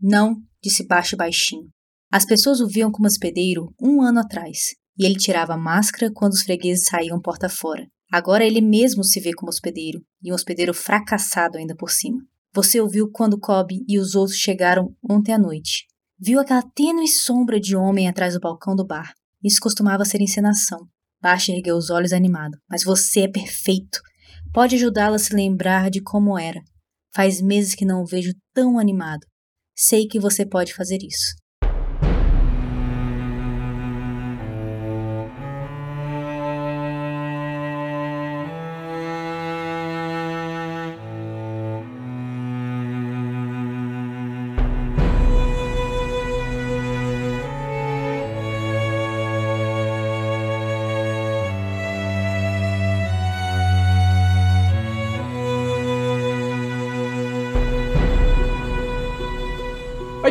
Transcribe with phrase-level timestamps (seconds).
[0.00, 1.68] Não, disse baixo baixinho.
[2.10, 6.32] As pessoas o viam como hospedeiro um ano atrás, e ele tirava a máscara quando
[6.32, 7.86] os fregueses saíam porta fora.
[8.12, 12.18] Agora ele mesmo se vê como hospedeiro, e um hospedeiro fracassado ainda por cima.
[12.52, 15.86] Você ouviu quando Cobb e os outros chegaram ontem à noite.
[16.18, 19.12] Viu aquela tênue sombra de homem atrás do balcão do bar.
[19.42, 20.80] Isso costumava ser encenação.
[21.22, 22.58] Baixa ergueu os olhos animado.
[22.68, 24.00] Mas você é perfeito.
[24.52, 26.60] Pode ajudá-la a se lembrar de como era.
[27.14, 29.24] Faz meses que não o vejo tão animado.
[29.76, 31.39] Sei que você pode fazer isso.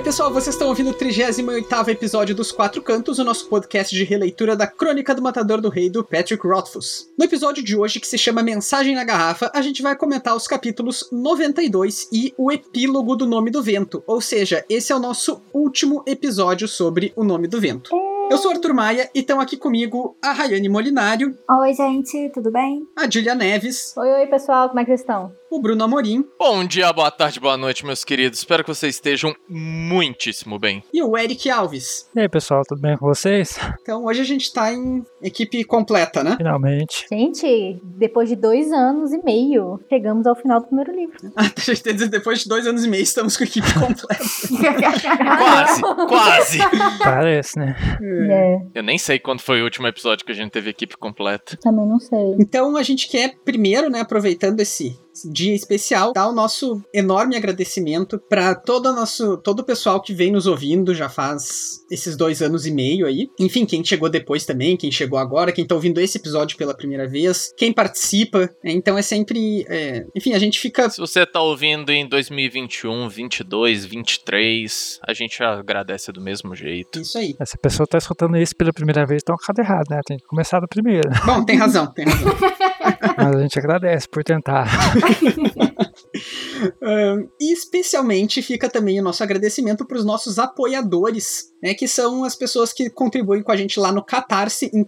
[0.10, 4.56] Pessoal, vocês estão ouvindo o 38 episódio dos Quatro Cantos, o nosso podcast de releitura
[4.56, 7.14] da Crônica do Matador do Rei do Patrick Rothfuss.
[7.16, 10.48] No episódio de hoje, que se chama Mensagem na Garrafa, a gente vai comentar os
[10.48, 15.44] capítulos 92 e o epílogo do Nome do Vento, ou seja, esse é o nosso
[15.54, 17.92] último episódio sobre o Nome do Vento.
[18.32, 21.38] Eu sou Arthur Maia e estão aqui comigo a Rayane Molinário.
[21.48, 22.82] Oi, gente, tudo bem?
[22.96, 23.96] A Julia Neves.
[23.96, 25.32] Oi, oi, pessoal, como é que vocês estão?
[25.52, 26.24] O Bruno Amorim.
[26.38, 28.38] Bom dia, boa tarde, boa noite, meus queridos.
[28.38, 30.84] Espero que vocês estejam muitíssimo bem.
[30.94, 32.08] E o Eric Alves.
[32.16, 33.58] E aí, pessoal, tudo bem com vocês?
[33.82, 36.36] Então, hoje a gente tá em equipe completa, né?
[36.38, 37.08] Finalmente.
[37.12, 41.18] Gente, depois de dois anos e meio, chegamos ao final do primeiro livro.
[41.40, 44.08] Ah, deixa eu dizer, depois de dois anos e meio estamos com a equipe completa.
[45.40, 46.58] quase, quase.
[47.00, 47.76] Parece, né?
[48.02, 51.58] É, Eu nem sei quando foi o último episódio que a gente teve equipe completa.
[51.58, 52.36] também não sei.
[52.40, 55.00] Então a gente quer primeiro, né, aproveitando esse
[55.32, 60.14] dia especial, dar o nosso enorme agradecimento para todo o nosso, todo o pessoal que
[60.14, 63.28] vem nos ouvindo já faz esses dois anos e meio aí.
[63.40, 67.08] Enfim, quem chegou depois também, quem chegou agora, quem tá ouvindo esse episódio pela primeira
[67.08, 68.50] vez, quem participa.
[68.64, 73.10] né, Então é sempre, é, enfim, a gente fica Se você tá ouvindo em 2021,
[73.10, 77.00] 22, 23, a gente agradece do mesmo jeito.
[77.00, 77.36] isso aí.
[77.40, 80.00] Essa pessoa tá escutando isso pela primeira vez, então cada errado, né?
[80.06, 81.10] Tem que começar da primeira.
[81.26, 82.36] Bom, tem razão, tem razão.
[83.18, 84.68] Mas a gente agradece por tentar.
[86.82, 92.24] Ahn, e especialmente fica também o nosso agradecimento para os nossos apoiadores, né, que são
[92.24, 94.84] as pessoas que contribuem com a gente lá no Catarse, em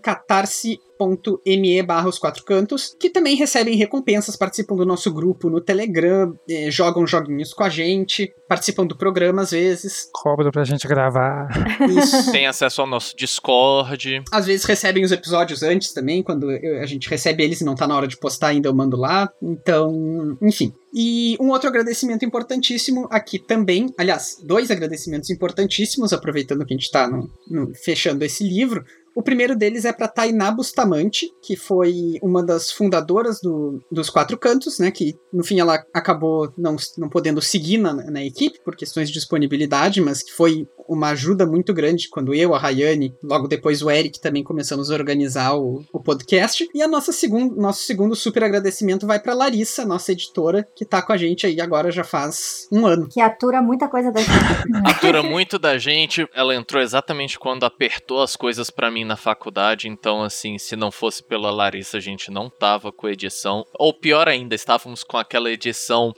[1.02, 6.34] catarse.me barra os quatro cantos, que também recebem recompensas, participam do nosso grupo no Telegram,
[6.50, 10.10] eh, jogam joguinhos com a gente, participam do programa às vezes.
[10.14, 11.48] Cobra pra gente gravar.
[11.90, 12.32] Isso.
[12.32, 14.24] Tem acesso ao nosso Discord.
[14.32, 17.76] Às vezes recebem os episódios antes também, quando eu- a gente recebe eles e não
[17.76, 19.30] tá na hora de postar ainda, eu mando lá.
[19.42, 20.74] Então, enfim.
[20.94, 26.92] E um outro agradecimento importantíssimo aqui também, aliás, dois agradecimentos importantíssimos, aproveitando que a gente
[26.92, 28.84] tá no- no- fechando esse livro.
[29.16, 34.38] O primeiro deles é para Tainá Bustamante, que foi uma das fundadoras do- dos Quatro
[34.38, 34.90] Cantos, né?
[34.92, 39.14] Que no fim ela acabou não, não podendo seguir na, na equipe por questões de
[39.14, 43.90] disponibilidade, mas que foi uma ajuda muito grande quando eu, a Rayane, logo depois o
[43.90, 46.68] Eric também começamos a organizar o, o podcast.
[46.74, 51.02] E a nossa segundo, nosso segundo super agradecimento vai para Larissa, nossa editora, que tá
[51.02, 53.08] com a gente aí agora já faz um ano.
[53.10, 54.32] Que atura muita coisa da gente.
[54.86, 56.28] Atura muito da gente.
[56.34, 59.88] Ela entrou exatamente quando apertou as coisas pra mim na faculdade.
[59.88, 63.66] Então, assim, se não fosse pela Larissa, a gente não tava com edição.
[63.78, 66.14] Ou pior ainda, estávamos com aquela edição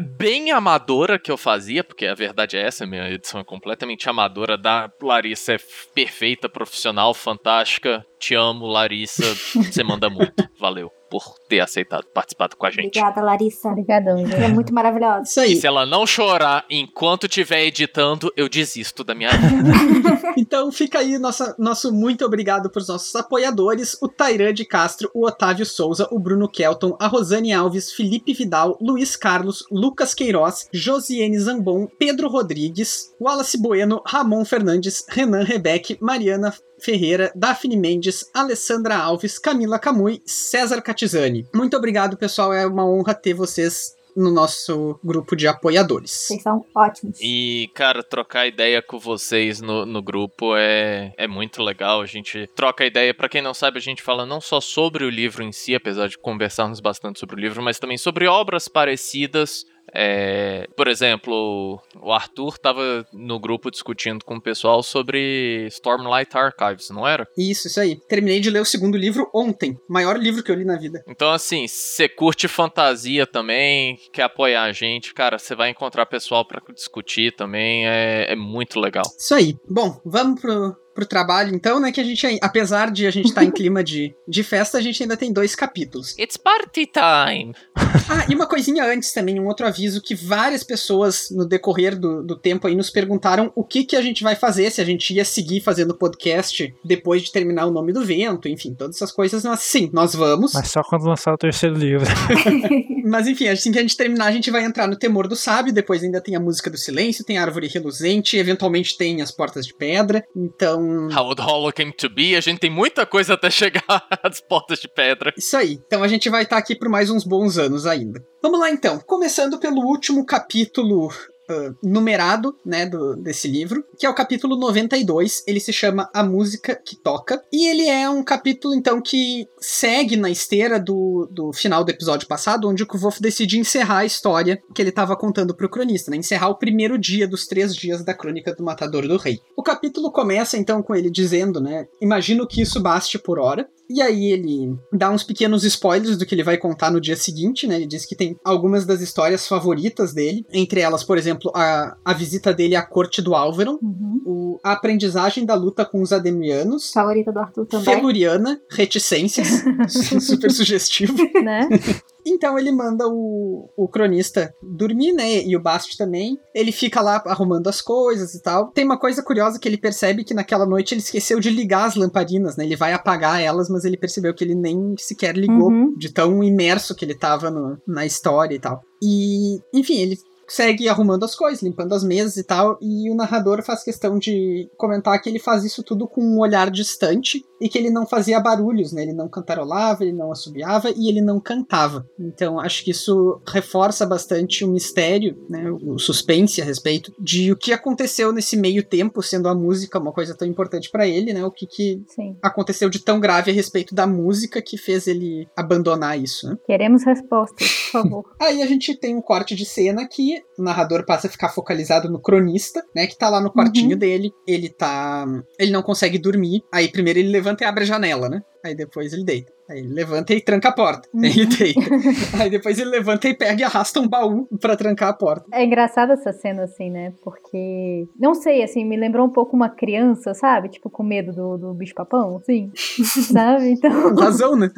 [0.00, 4.56] bem amadora que eu fazia, porque a verdade é essa, minha edição é completamente amadora.
[4.56, 5.58] Da Larissa é
[5.94, 8.04] perfeita, profissional, fantástica.
[8.24, 9.22] Te amo, Larissa.
[9.54, 10.48] Você manda muito.
[10.58, 12.86] Valeu por ter aceitado participar com a gente.
[12.98, 13.68] Obrigada, Larissa.
[13.68, 15.22] Obrigadão, Você é muito maravilhosa.
[15.22, 15.56] Isso E aí.
[15.56, 19.70] se ela não chorar enquanto estiver editando, eu desisto da minha vida.
[20.36, 25.08] Então fica aí nossa, nosso muito obrigado para os nossos apoiadores: o Tairan de Castro,
[25.14, 30.68] o Otávio Souza, o Bruno Kelton, a Rosane Alves, Felipe Vidal, Luiz Carlos, Lucas Queiroz,
[30.72, 38.96] Josiane Zambon, Pedro Rodrigues, Wallace Bueno, Ramon Fernandes, Renan Rebeck, Mariana Ferreira, Daphne Mendes, Alessandra
[38.96, 41.46] Alves, Camila Camui, César Catizani.
[41.54, 42.52] Muito obrigado, pessoal.
[42.52, 46.10] É uma honra ter vocês no nosso grupo de apoiadores.
[46.10, 47.18] Vocês são ótimos.
[47.20, 52.00] E, cara, trocar ideia com vocês no, no grupo é, é muito legal.
[52.00, 53.12] A gente troca ideia.
[53.12, 56.08] Pra quem não sabe, a gente fala não só sobre o livro em si, apesar
[56.08, 59.64] de conversarmos bastante sobre o livro, mas também sobre obras parecidas.
[59.92, 66.90] É, por exemplo, o Arthur tava no grupo discutindo com o pessoal sobre Stormlight Archives,
[66.90, 67.26] não era?
[67.36, 67.96] Isso, isso aí.
[68.08, 69.78] Terminei de ler o segundo livro ontem.
[69.88, 71.04] Maior livro que eu li na vida.
[71.08, 76.44] Então, assim, você curte fantasia também, quer apoiar a gente, cara, você vai encontrar pessoal
[76.44, 79.04] pra discutir também, é, é muito legal.
[79.18, 79.56] Isso aí.
[79.68, 81.90] Bom, vamos pro, pro trabalho então, né?
[81.90, 85.02] Que a gente, apesar de a gente estar em clima de, de festa, a gente
[85.02, 86.16] ainda tem dois capítulos.
[86.18, 87.54] It's party time!
[88.06, 92.22] Ah, e uma coisinha antes também, um outro aviso que várias pessoas no decorrer do,
[92.22, 95.14] do tempo aí nos perguntaram o que que a gente vai fazer, se a gente
[95.14, 99.42] ia seguir fazendo podcast depois de terminar o Nome do Vento, enfim, todas essas coisas.
[99.44, 100.52] Mas sim, nós vamos.
[100.52, 102.06] Mas só quando lançar o terceiro livro.
[103.06, 105.72] Mas enfim, assim que a gente terminar, a gente vai entrar no Temor do Sábio,
[105.72, 109.66] depois ainda tem a Música do Silêncio, tem a Árvore Reluzente, eventualmente tem as Portas
[109.66, 110.83] de Pedra, então...
[111.12, 113.84] How the Hollow Came to Be, a gente tem muita coisa até chegar
[114.22, 115.32] às Portas de Pedra.
[115.36, 118.24] Isso aí, então a gente vai estar aqui por mais uns bons anos ainda.
[118.42, 121.10] Vamos lá então, começando pelo último capítulo
[121.48, 125.44] Uh, numerado, né, do, desse livro, que é o capítulo 92.
[125.46, 127.42] Ele se chama A Música que Toca.
[127.52, 132.26] E ele é um capítulo, então, que segue na esteira do, do final do episódio
[132.26, 136.10] passado, onde o Kvolf decide encerrar a história que ele estava contando para o cronista,
[136.10, 136.16] né?
[136.16, 139.40] Encerrar o primeiro dia dos três dias da crônica do Matador do Rei.
[139.56, 141.86] O capítulo começa, então, com ele dizendo, né?
[142.00, 143.68] Imagino que isso baste por hora.
[143.94, 147.64] E aí ele dá uns pequenos spoilers do que ele vai contar no dia seguinte,
[147.64, 147.76] né?
[147.76, 152.12] Ele diz que tem algumas das histórias favoritas dele, entre elas, por exemplo, a, a
[152.12, 154.20] visita dele à corte do Álvaro, Uhum.
[154.26, 157.84] o, a aprendizagem da luta com os Ademianos, Favorita do Arthur também.
[157.94, 159.62] Feluriana, reticências,
[160.20, 161.14] super sugestivo.
[161.42, 161.68] Né?
[162.26, 165.42] Então ele manda o, o cronista dormir, né?
[165.44, 166.38] E o Bast também.
[166.54, 168.68] Ele fica lá arrumando as coisas e tal.
[168.68, 171.94] Tem uma coisa curiosa que ele percebe que naquela noite ele esqueceu de ligar as
[171.96, 172.64] lamparinas, né?
[172.64, 175.94] Ele vai apagar elas, mas ele percebeu que ele nem sequer ligou Uhum.
[175.96, 178.82] de tão imerso que ele tava no- na história e tal.
[179.02, 183.62] E, enfim, ele segue arrumando as coisas, limpando as mesas e tal, e o narrador
[183.62, 187.78] faz questão de comentar que ele faz isso tudo com um olhar distante e que
[187.78, 189.00] ele não fazia barulhos, né?
[189.00, 192.06] Ele não cantarolava, ele não assobiava e ele não cantava.
[192.20, 195.70] Então, acho que isso reforça bastante o mistério, né?
[195.70, 200.12] O suspense a respeito de o que aconteceu nesse meio tempo, sendo a música uma
[200.12, 201.42] coisa tão importante pra ele, né?
[201.42, 202.36] O que, que Sim.
[202.42, 206.58] aconteceu de tão grave a respeito da música que fez ele abandonar isso, né?
[206.66, 208.24] Queremos respostas, por favor.
[208.38, 212.10] Aí a gente tem um corte de cena que o narrador passa a ficar focalizado
[212.10, 213.06] no cronista, né?
[213.06, 214.34] Que tá lá no quartinho dele.
[214.46, 215.24] Ele tá.
[215.58, 216.62] Ele não consegue dormir.
[216.70, 218.42] Aí primeiro ele levanta e abre a janela, né?
[218.64, 219.52] Aí depois ele deita.
[219.68, 221.08] Aí ele levanta e tranca a porta.
[221.14, 221.80] Aí ele deita.
[222.40, 225.44] Aí depois ele levanta e pega e arrasta um baú pra trancar a porta.
[225.52, 227.12] É engraçada essa cena, assim, né?
[227.22, 230.68] Porque, não sei, assim, me lembrou um pouco uma criança, sabe?
[230.68, 232.70] Tipo, com medo do, do bicho-papão, assim.
[233.32, 233.70] sabe?
[233.70, 234.14] Então.
[234.14, 234.70] Com razão, né?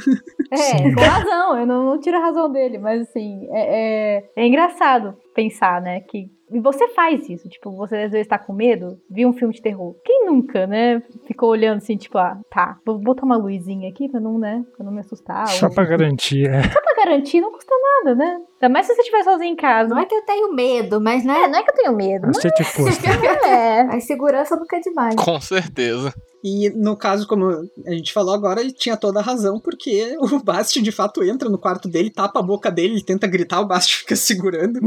[0.50, 4.46] É, com razão, eu não, não tiro a razão dele, mas assim, é, é, é
[4.46, 8.98] engraçado pensar, né, que e você faz isso, tipo, você às vezes tá com medo,
[9.10, 9.94] viu um filme de terror.
[10.04, 14.20] Quem nunca, né, ficou olhando assim, tipo, ah, tá, vou botar uma luzinha aqui pra
[14.20, 15.46] não, né, pra não me assustar.
[15.48, 16.62] Só ou- pra garantir, é.
[16.62, 18.40] Só pra garantir, não custa nada, né?
[18.60, 19.90] Ainda mais se você estiver sozinho em casa.
[19.94, 21.48] Não é que eu tenho medo, mas É, né?
[21.48, 23.08] não é que eu tenho medo, Você te custa.
[23.08, 23.80] mas é.
[23.96, 25.14] A segurança nunca é demais.
[25.16, 26.12] Com certeza.
[26.48, 30.38] E no caso, como a gente falou agora, ele tinha toda a razão, porque o
[30.38, 33.66] Bast de fato entra no quarto dele, tapa a boca dele, ele tenta gritar, o
[33.66, 34.78] Bast fica segurando.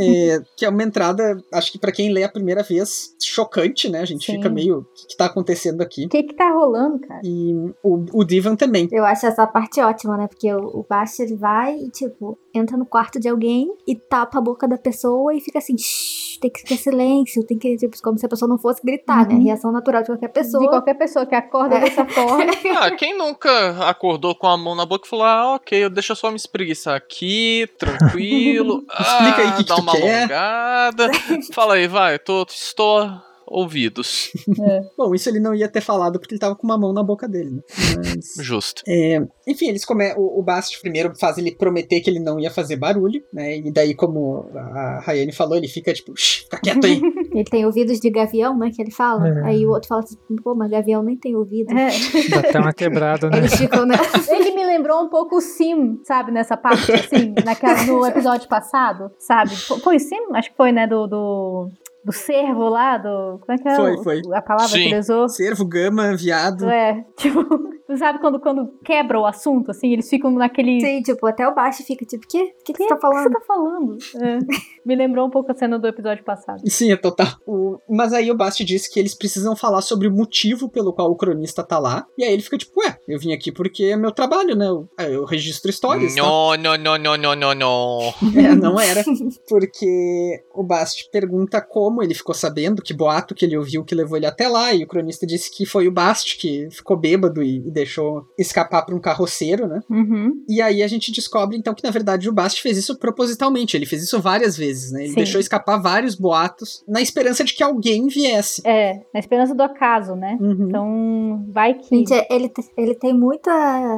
[0.00, 4.00] É, que é uma entrada, acho que pra quem lê a primeira vez, chocante, né?
[4.00, 4.32] A gente Sim.
[4.34, 4.78] fica meio.
[4.78, 6.06] O que, que tá acontecendo aqui?
[6.06, 7.20] O que que tá rolando, cara?
[7.24, 8.88] E o, o Divan também.
[8.92, 10.26] Eu acho essa parte ótima, né?
[10.26, 14.38] Porque o, o Bast, ele vai e, tipo, entra no quarto de alguém e tapa
[14.38, 17.96] a boca da pessoa e fica assim, "Shh, tem que ter silêncio, tem que, tipo,
[18.02, 19.34] como se a pessoa não fosse gritar, né?
[19.34, 19.44] Uhum.
[19.44, 20.62] Reação natural de qualquer pessoa.
[20.62, 21.80] De qualquer pessoa que acorda É.
[21.80, 22.44] dessa forma.
[22.80, 26.16] Ah, quem nunca acordou com a mão na boca e falou: Ah, ok, deixa eu
[26.16, 28.84] só me espreguiçar aqui, tranquilo.
[29.00, 31.10] Explica aí o que que dá tu uma quer." alongada.
[31.52, 33.10] Fala aí, vai, tô, estou
[33.50, 34.30] ouvidos.
[34.96, 37.28] Bom, isso ele não ia ter falado porque ele tava com uma mão na boca
[37.28, 37.62] dele, né?
[37.96, 38.34] Mas.
[38.44, 38.82] Justo.
[38.86, 40.12] É, enfim, eles come...
[40.16, 43.56] o, o Bast primeiro faz ele prometer que ele não ia fazer barulho, né?
[43.58, 47.00] E daí, como a Rayane falou, ele fica tipo, "Shh, fica quieto aí.
[47.38, 48.70] Ele tem ouvidos de gavião, né?
[48.74, 49.28] Que ele fala.
[49.28, 49.44] É.
[49.44, 51.70] Aí o outro fala assim, pô, mas gavião nem tem ouvido.
[51.72, 51.88] É.
[52.30, 53.38] Dá até uma quebrada, né?
[53.38, 53.94] Eles ficam, né?
[54.28, 59.10] Ele me lembrou um pouco o Sim, sabe, nessa parte, assim, naquela, no episódio passado,
[59.18, 59.54] sabe?
[59.54, 60.16] Fo- Foi o Sim?
[60.34, 61.68] Acho que foi, né, do, do,
[62.08, 63.38] do cervo lá, do.
[63.40, 63.76] Como é que é?
[63.76, 64.22] Foi, foi.
[64.34, 64.78] A palavra Sim.
[64.82, 65.28] que ele usou?
[65.28, 66.68] Cervo, gama, viado.
[66.68, 70.80] É, tipo, tu sabe quando, quando quebra o assunto, assim, eles ficam naquele.
[70.80, 72.52] Sim, tipo, até o baixo fica tipo, o quê?
[72.60, 73.32] O que, que você tá O que você falando?
[73.32, 73.98] tá falando?
[74.22, 74.38] É.
[74.84, 76.60] Me lembrou um pouco a cena do episódio passado.
[76.66, 77.26] Sim, é total.
[77.46, 81.10] O- Mas aí o Bast disse que eles precisam falar sobre o motivo pelo qual
[81.10, 82.06] o cronista tá lá.
[82.16, 84.66] E aí ele fica tipo, ué, eu vim aqui porque é meu trabalho, né?
[84.66, 86.14] Eu, é, eu registro histórias.
[86.14, 86.22] tá?
[86.22, 87.98] Não, não, não, não, não, não, não.
[88.34, 89.02] É, não era.
[89.48, 94.16] Porque o Bast pergunta como ele ficou sabendo, que boato que ele ouviu que levou
[94.16, 94.72] ele até lá.
[94.74, 98.82] E o cronista disse que foi o Bast que ficou bêbado e, e deixou escapar
[98.84, 99.80] pra um carroceiro, né?
[99.88, 100.42] Uhum.
[100.48, 103.76] E aí a gente descobre então que na verdade o Bast fez isso propositalmente.
[103.76, 105.00] Ele fez isso várias vezes, né?
[105.00, 105.14] Ele Sim.
[105.16, 108.62] deixou escapar vários boatos na esperança de que alguém viesse.
[108.66, 110.36] É, na esperança do acaso, né?
[110.40, 110.66] Uhum.
[110.68, 111.88] Então, vai que.
[111.96, 113.50] Gente, ele, te- ele tem muita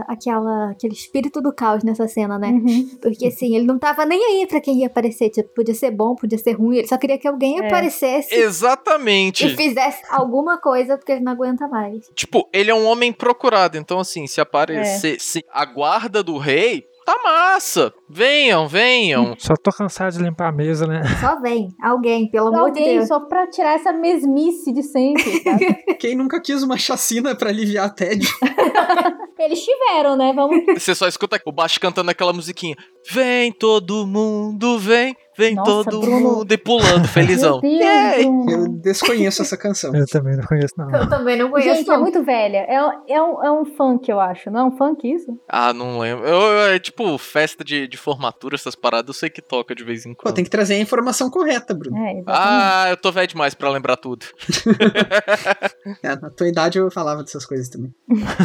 [0.09, 2.49] aquela, aquele espírito do caos nessa cena, né?
[2.49, 2.91] Uhum.
[3.01, 5.31] Porque assim, ele não tava nem aí pra quem ia aparecer.
[5.31, 6.79] Tipo, podia ser bom, podia ser ruim.
[6.79, 7.67] Ele só queria que alguém É.
[7.67, 9.47] aparecesse Exatamente.
[9.47, 12.09] e fizesse alguma coisa porque ele não aguenta mais.
[12.15, 16.85] Tipo, ele é um homem procurado, então assim, se aparecer se a guarda do rei,
[17.05, 17.93] tá massa.
[18.09, 19.35] Venham, venham.
[19.39, 21.03] Só tô cansado de limpar a mesa, né?
[21.21, 23.09] Só vem, alguém, pelo amor de Alguém Deus.
[23.09, 25.75] só pra tirar essa mesmice de sempre, sabe?
[25.99, 28.29] Quem nunca quis uma chacina pra aliviar a tédio?
[29.39, 30.33] Eles tiveram, né?
[30.35, 30.65] Vamos.
[30.75, 32.77] Você só escuta o baixo cantando aquela musiquinha.
[33.11, 36.21] Vem todo mundo, vem, vem Nossa, todo Bruno.
[36.21, 37.61] mundo e pulando, felizão.
[37.65, 39.95] Eu desconheço essa canção.
[39.95, 40.91] Eu também não conheço, não.
[40.95, 41.79] Eu também não conheço.
[41.79, 42.01] Gente, é não.
[42.03, 42.59] muito velha.
[42.69, 44.51] É, um- é, um, é um funk, eu acho.
[44.51, 45.37] Não é um funk isso?
[45.49, 46.27] Ah, não lembro.
[46.27, 49.83] Eu, eu- é tipo festa de, de formatura, essas paradas, eu sei que toca de
[49.83, 50.35] vez em Pô, quando.
[50.35, 51.97] tem que trazer a informação correta, Bruno.
[51.97, 52.23] É.
[52.27, 54.27] Ah, eu tô velho demais pra lembrar tudo.
[56.03, 57.93] É, na tua idade eu falava dessas coisas também.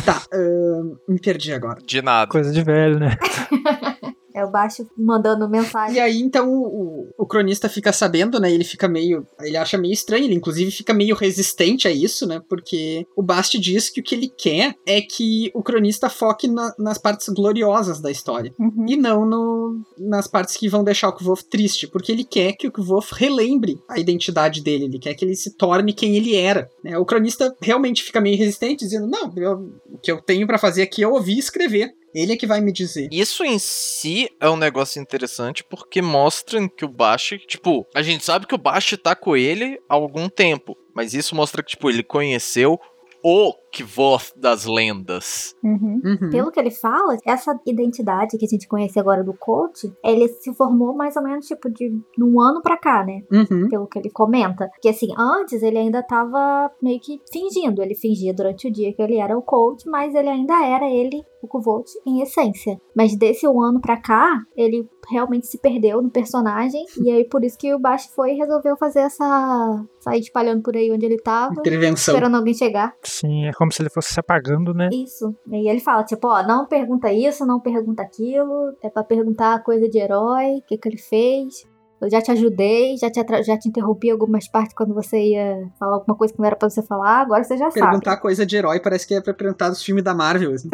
[0.06, 1.80] tá, ahn, me perdi agora.
[1.86, 2.30] De nada.
[2.30, 3.18] Coisa de velho, né?
[4.36, 5.96] É o baixo mandando mensagem.
[5.96, 8.52] E aí, então, o, o cronista fica sabendo, né?
[8.52, 9.26] Ele fica meio.
[9.40, 12.42] Ele acha meio estranho, ele inclusive fica meio resistente a isso, né?
[12.50, 16.74] Porque o Bast diz que o que ele quer é que o cronista foque na-
[16.78, 18.54] nas partes gloriosas da história.
[18.60, 18.86] Uhum.
[18.90, 22.68] E não no, nas partes que vão deixar o Kvolf triste, porque ele quer que
[22.68, 26.70] o Kvolf relembre a identidade dele, ele quer que ele se torne quem ele era.
[26.84, 26.98] né?
[26.98, 30.82] O cronista realmente fica meio resistente, dizendo: Não, eu- o que eu tenho pra fazer
[30.82, 31.94] aqui é ouvir e escrever.
[32.16, 33.10] Ele é que vai me dizer.
[33.12, 38.24] Isso em si é um negócio interessante porque mostra que o Bashi, tipo, a gente
[38.24, 41.90] sabe que o Bashi tá com ele há algum tempo, mas isso mostra que, tipo,
[41.90, 42.80] ele conheceu
[43.22, 45.56] o Kvoth das lendas.
[45.64, 46.02] Uhum.
[46.04, 46.30] Uhum.
[46.30, 50.54] Pelo que ele fala, essa identidade que a gente conhece agora do coach, ele se
[50.54, 53.24] formou mais ou menos tipo de um ano pra cá, né?
[53.32, 53.68] Uhum.
[53.70, 54.68] Pelo que ele comenta.
[54.70, 57.82] Porque assim, antes ele ainda tava meio que fingindo.
[57.82, 61.24] Ele fingia durante o dia que ele era o coach, mas ele ainda era ele,
[61.42, 62.80] o Kvolt, em essência.
[62.96, 66.84] Mas desse um ano pra cá, ele realmente se perdeu no personagem.
[67.02, 69.86] e aí por isso que o Bash foi e resolveu fazer essa.
[70.00, 71.54] sair espalhando por aí onde ele tava.
[71.60, 72.14] Intervenção.
[72.14, 72.94] Esperando alguém chegar.
[73.04, 74.90] Sim, é como se ele fosse se apagando, né?
[74.92, 75.36] Isso.
[75.48, 78.76] E ele fala, tipo, ó, não pergunta isso, não pergunta aquilo.
[78.82, 81.66] É pra perguntar coisa de herói, o que, que ele fez.
[82.06, 85.68] Eu já te ajudei, já te, atra- já te interrompi algumas partes quando você ia
[85.80, 88.56] falar alguma coisa que não era pra você falar, agora você já Perguntar coisa de
[88.56, 90.54] herói parece que é pra perguntar dos filmes da Marvel.
[90.54, 90.70] assim.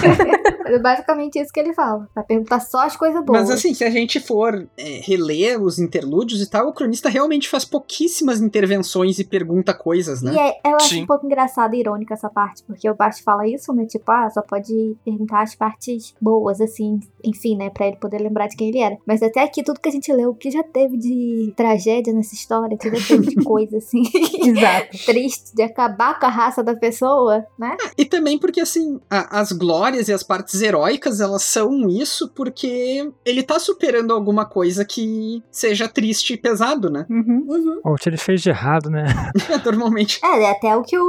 [0.00, 0.46] sabe.
[0.66, 2.08] É basicamente isso que ele fala.
[2.14, 3.40] Vai perguntar só as coisas boas.
[3.42, 7.48] Mas assim, se a gente for é, reler os interlúdios e tal, o cronista realmente
[7.48, 10.32] faz pouquíssimas intervenções e pergunta coisas, né?
[10.34, 11.02] E é, eu acho Sim.
[11.04, 13.86] um pouco engraçado e irônica essa parte, porque o Bast fala isso, né?
[13.86, 17.70] Tipo, ah, só pode perguntar as partes boas, assim, enfim, né?
[17.70, 18.96] Pra ele poder lembrar de quem ele era.
[19.06, 22.34] Mas até aqui, tudo que a gente leu, o que já teve de tragédia nessa
[22.34, 24.02] história, o que já teve de coisa, assim,
[24.44, 25.06] Exato.
[25.06, 27.74] triste, de acabar com a raça da pessoa, né?
[27.96, 33.10] E também porque, assim, a- as glórias e as partes heróicas, elas são isso porque
[33.24, 37.06] ele tá superando alguma coisa que seja triste e pesado, né?
[37.08, 37.46] Uhum.
[37.48, 37.80] Uhum.
[37.82, 39.06] Ou o que ele fez de errado, né?
[39.64, 40.20] Normalmente.
[40.22, 41.02] É, é até o que o,